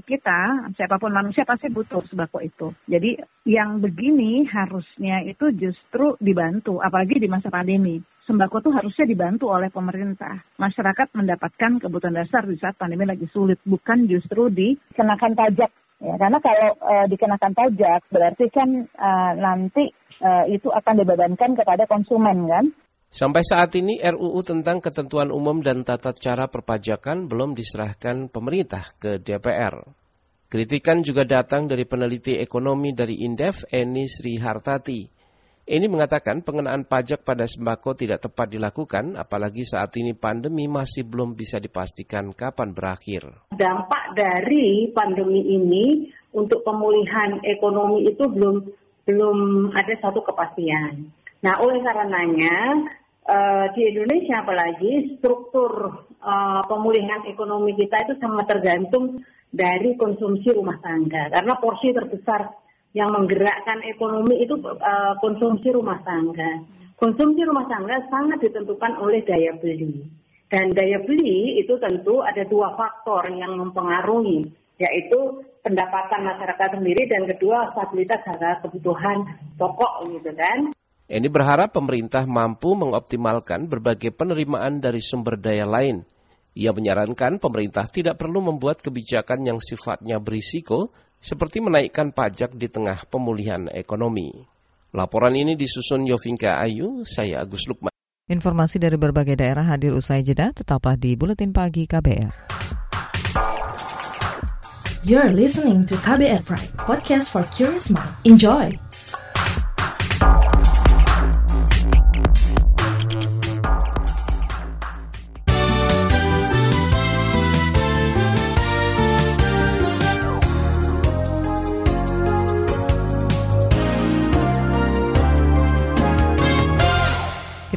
kita, 0.08 0.72
siapa 0.80 0.96
pun 0.96 1.12
manusia 1.12 1.44
pasti 1.44 1.68
butuh 1.68 2.02
sembako 2.08 2.40
itu. 2.40 2.68
Jadi 2.88 3.20
yang 3.46 3.84
begini 3.84 4.48
harusnya 4.48 5.22
itu 5.28 5.52
justru 5.54 6.16
dibantu, 6.24 6.80
apalagi 6.80 7.20
di 7.20 7.28
masa 7.30 7.52
pandemi. 7.52 8.00
Sembako 8.24 8.64
itu 8.64 8.72
harusnya 8.72 9.04
dibantu 9.04 9.52
oleh 9.52 9.68
pemerintah. 9.68 10.40
Masyarakat 10.56 11.12
mendapatkan 11.12 11.84
kebutuhan 11.84 12.16
dasar 12.16 12.48
di 12.48 12.56
saat 12.56 12.80
pandemi 12.80 13.04
lagi 13.04 13.28
sulit, 13.36 13.60
bukan 13.68 14.08
justru 14.08 14.48
dikenakan 14.48 15.36
pajak. 15.36 15.72
Ya, 16.00 16.16
karena 16.20 16.40
kalau 16.40 16.72
uh, 16.84 17.06
dikenakan 17.08 17.52
pajak 17.52 18.02
berarti 18.12 18.48
kan 18.52 18.88
uh, 18.96 19.32
nanti 19.36 19.92
uh, 20.24 20.48
itu 20.48 20.72
akan 20.72 21.04
dibebankan 21.04 21.52
kepada 21.56 21.84
konsumen 21.84 22.48
kan. 22.48 22.66
Sampai 23.14 23.46
saat 23.46 23.76
ini 23.78 24.02
RUU 24.02 24.42
tentang 24.42 24.82
ketentuan 24.82 25.30
umum 25.30 25.62
dan 25.62 25.86
tata 25.86 26.16
cara 26.18 26.50
perpajakan 26.50 27.30
belum 27.30 27.54
diserahkan 27.54 28.32
pemerintah 28.32 28.96
ke 28.98 29.22
DPR. 29.22 29.84
Kritikan 30.50 31.06
juga 31.06 31.22
datang 31.22 31.70
dari 31.70 31.86
peneliti 31.86 32.38
ekonomi 32.42 32.90
dari 32.94 33.22
Indef, 33.22 33.70
Eni 33.70 34.10
Sri 34.10 34.42
Hartati. 34.42 35.23
Ini 35.64 35.88
mengatakan 35.88 36.44
pengenaan 36.44 36.84
pajak 36.84 37.24
pada 37.24 37.48
sembako 37.48 37.96
tidak 37.96 38.28
tepat 38.28 38.52
dilakukan, 38.52 39.16
apalagi 39.16 39.64
saat 39.64 39.96
ini 39.96 40.12
pandemi 40.12 40.68
masih 40.68 41.08
belum 41.08 41.40
bisa 41.40 41.56
dipastikan 41.56 42.36
kapan 42.36 42.76
berakhir. 42.76 43.48
Dampak 43.56 44.12
dari 44.12 44.92
pandemi 44.92 45.40
ini 45.56 46.12
untuk 46.36 46.68
pemulihan 46.68 47.40
ekonomi 47.48 48.04
itu 48.04 48.28
belum 48.28 48.60
belum 49.08 49.38
ada 49.72 49.94
satu 50.04 50.20
kepastian. 50.28 51.08
Nah, 51.48 51.56
oleh 51.64 51.80
karenanya 51.80 52.84
uh, 53.24 53.66
di 53.72 53.88
Indonesia 53.88 54.44
apalagi 54.44 55.16
struktur 55.16 56.04
uh, 56.20 56.62
pemulihan 56.68 57.24
ekonomi 57.24 57.72
kita 57.80 58.04
itu 58.04 58.20
sangat 58.20 58.52
tergantung 58.52 59.24
dari 59.48 59.96
konsumsi 59.96 60.50
rumah 60.52 60.82
tangga 60.84 61.30
karena 61.30 61.54
porsi 61.62 61.94
terbesar 61.94 62.63
yang 62.94 63.10
menggerakkan 63.10 63.82
ekonomi 63.90 64.46
itu 64.46 64.54
uh, 64.62 65.18
konsumsi 65.18 65.74
rumah 65.74 65.98
tangga. 66.06 66.62
Konsumsi 66.94 67.42
rumah 67.42 67.66
tangga 67.66 67.98
sangat 68.08 68.40
ditentukan 68.46 69.02
oleh 69.02 69.26
daya 69.26 69.58
beli. 69.58 70.06
Dan 70.46 70.70
daya 70.78 71.02
beli 71.02 71.58
itu 71.58 71.74
tentu 71.82 72.22
ada 72.22 72.46
dua 72.46 72.78
faktor 72.78 73.26
yang 73.34 73.58
mempengaruhi, 73.58 74.46
yaitu 74.78 75.20
pendapatan 75.66 76.22
masyarakat 76.22 76.70
sendiri 76.78 77.10
dan 77.10 77.26
kedua 77.26 77.74
stabilitas 77.74 78.22
harga 78.22 78.62
kebutuhan 78.62 79.26
pokok 79.58 80.14
gitu 80.14 80.30
kan. 80.38 80.70
Eni 81.10 81.28
berharap 81.28 81.74
pemerintah 81.74 82.30
mampu 82.30 82.78
mengoptimalkan 82.78 83.66
berbagai 83.66 84.14
penerimaan 84.14 84.78
dari 84.78 85.02
sumber 85.02 85.42
daya 85.42 85.66
lain. 85.66 86.06
Ia 86.54 86.70
menyarankan 86.70 87.42
pemerintah 87.42 87.90
tidak 87.90 88.22
perlu 88.22 88.46
membuat 88.46 88.86
kebijakan 88.86 89.42
yang 89.50 89.58
sifatnya 89.58 90.22
berisiko, 90.22 90.94
seperti 91.24 91.64
menaikkan 91.64 92.12
pajak 92.12 92.52
di 92.60 92.68
tengah 92.68 93.08
pemulihan 93.08 93.72
ekonomi. 93.72 94.44
Laporan 94.92 95.34
ini 95.40 95.56
disusun 95.56 96.04
Yovinka 96.04 96.60
Ayu, 96.60 97.08
saya 97.08 97.40
Agus 97.40 97.64
Lukman. 97.66 97.96
Informasi 98.28 98.78
dari 98.78 99.00
berbagai 99.00 99.40
daerah 99.40 99.64
hadir 99.64 99.96
usai 99.96 100.20
jeda, 100.22 100.52
tetaplah 100.52 101.00
di 101.00 101.16
Buletin 101.16 101.56
Pagi 101.56 101.88
KBR. 101.88 102.52
You're 105.04 105.36
listening 105.36 105.84
to 105.92 106.00
KBR 106.00 106.44
Pride, 106.48 106.72
podcast 106.80 107.32
for 107.32 107.44
curious 107.52 107.92
mind. 107.92 108.16
Enjoy! 108.24 108.93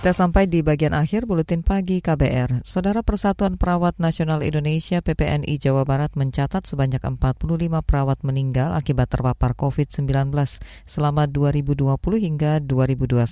Kita 0.06 0.22
sampai 0.22 0.46
di 0.46 0.62
bagian 0.62 0.94
akhir 0.94 1.26
buletin 1.26 1.66
pagi 1.66 1.98
KBR. 1.98 2.62
Saudara 2.62 3.02
Persatuan 3.02 3.58
Perawat 3.58 3.98
Nasional 3.98 4.46
Indonesia 4.46 5.02
PPNI 5.02 5.58
Jawa 5.58 5.82
Barat 5.82 6.14
mencatat 6.14 6.62
sebanyak 6.62 7.02
45 7.02 7.42
perawat 7.82 8.22
meninggal 8.22 8.78
akibat 8.78 9.10
terpapar 9.10 9.58
COVID-19 9.58 10.30
selama 10.86 11.26
2020 11.26 11.90
hingga 12.22 12.62
2021. 12.62 13.26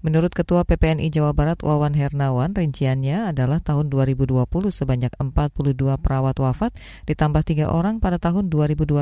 Menurut 0.00 0.32
Ketua 0.32 0.64
PPNI 0.64 1.12
Jawa 1.12 1.36
Barat 1.36 1.60
Wawan 1.60 1.92
Hernawan, 1.92 2.56
rinciannya 2.56 3.36
adalah 3.36 3.60
tahun 3.60 3.92
2020 3.92 4.40
sebanyak 4.72 5.12
42 5.20 6.00
perawat 6.00 6.40
wafat 6.40 6.80
ditambah 7.12 7.44
tiga 7.44 7.68
orang 7.68 8.00
pada 8.00 8.16
tahun 8.16 8.48
2021. 8.48 8.96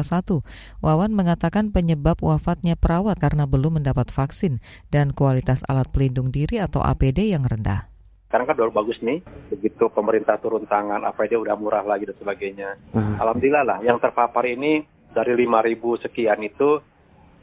Wawan 0.82 1.14
mengatakan 1.14 1.70
penyebab 1.70 2.18
wafatnya 2.26 2.74
perawat 2.74 3.22
karena 3.22 3.46
belum 3.46 3.78
mendapat 3.78 4.10
vaksin 4.10 4.58
dan 4.90 5.14
kualitas 5.14 5.62
alat 5.70 5.86
pelindung 5.94 6.34
diri 6.34 6.58
atau 6.58 6.87
APD 6.88 7.36
yang 7.36 7.44
rendah. 7.44 7.84
Sekarang 8.28 8.48
kan 8.48 8.56
udah 8.56 8.72
bagus 8.72 8.96
nih, 9.04 9.20
begitu 9.52 9.92
pemerintah 9.92 10.40
turun 10.40 10.64
tangan, 10.64 11.04
APD 11.04 11.36
udah 11.36 11.52
murah 11.56 11.84
lagi 11.84 12.08
dan 12.08 12.16
sebagainya. 12.16 12.80
Hmm. 12.96 13.20
Alhamdulillah 13.20 13.64
lah, 13.64 13.78
yang 13.84 14.00
terpapar 14.00 14.48
ini 14.48 14.84
dari 15.12 15.36
5.000 15.36 16.04
sekian 16.04 16.40
itu, 16.44 16.80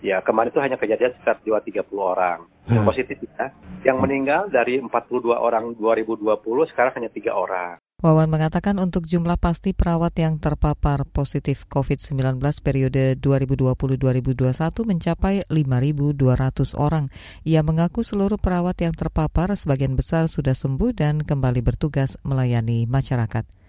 ya 0.02 0.22
kemarin 0.26 0.50
itu 0.50 0.62
hanya 0.62 0.78
kejadian 0.82 1.14
sekitar 1.18 1.42
230 1.46 1.86
orang. 2.02 2.46
Hmm. 2.66 2.86
Positif 2.86 3.22
ya. 3.22 3.54
Yang 3.86 3.98
meninggal 4.02 4.42
dari 4.50 4.82
42 4.82 5.38
orang 5.38 5.78
2020, 5.78 6.42
sekarang 6.74 6.94
hanya 6.98 7.10
tiga 7.14 7.38
orang. 7.38 7.78
Wawan 8.06 8.30
mengatakan 8.30 8.78
untuk 8.78 9.10
jumlah 9.10 9.34
pasti 9.42 9.74
perawat 9.74 10.14
yang 10.22 10.38
terpapar 10.38 11.10
positif 11.10 11.66
COVID-19 11.66 12.38
periode 12.62 13.18
2020-2021 13.18 14.46
mencapai 14.86 15.42
5.200 15.50 16.14
orang. 16.78 17.10
Ia 17.50 17.66
mengaku 17.66 18.06
seluruh 18.06 18.38
perawat 18.38 18.78
yang 18.78 18.94
terpapar 18.94 19.58
sebagian 19.58 19.98
besar 19.98 20.30
sudah 20.30 20.54
sembuh 20.54 20.94
dan 20.94 21.26
kembali 21.26 21.66
bertugas 21.66 22.22
melayani 22.22 22.86
masyarakat. 22.86 23.65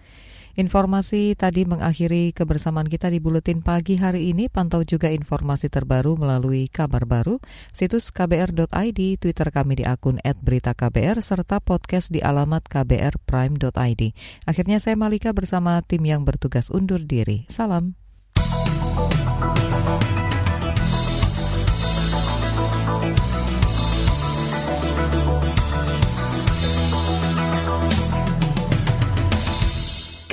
Informasi 0.57 1.37
tadi 1.37 1.69
mengakhiri 1.69 2.33
kebersamaan 2.33 2.89
kita 2.89 3.13
di 3.13 3.21
Buletin 3.21 3.61
Pagi 3.61 3.93
hari 3.93 4.33
ini. 4.33 4.49
Pantau 4.49 4.81
juga 4.81 5.05
informasi 5.13 5.69
terbaru 5.69 6.17
melalui 6.17 6.65
kabar 6.65 7.05
baru, 7.05 7.37
situs 7.69 8.09
kbr.id, 8.09 8.99
Twitter 9.21 9.53
kami 9.53 9.77
di 9.77 9.85
akun 9.85 10.17
@beritaKBR, 10.17 11.21
serta 11.21 11.61
podcast 11.61 12.09
di 12.09 12.25
alamat 12.25 12.65
kbrprime.id. 12.65 14.01
Akhirnya 14.49 14.81
saya 14.81 14.97
Malika 14.97 15.29
bersama 15.29 15.77
tim 15.85 16.01
yang 16.09 16.25
bertugas 16.25 16.73
undur 16.73 17.05
diri. 17.05 17.45
Salam. 17.53 18.06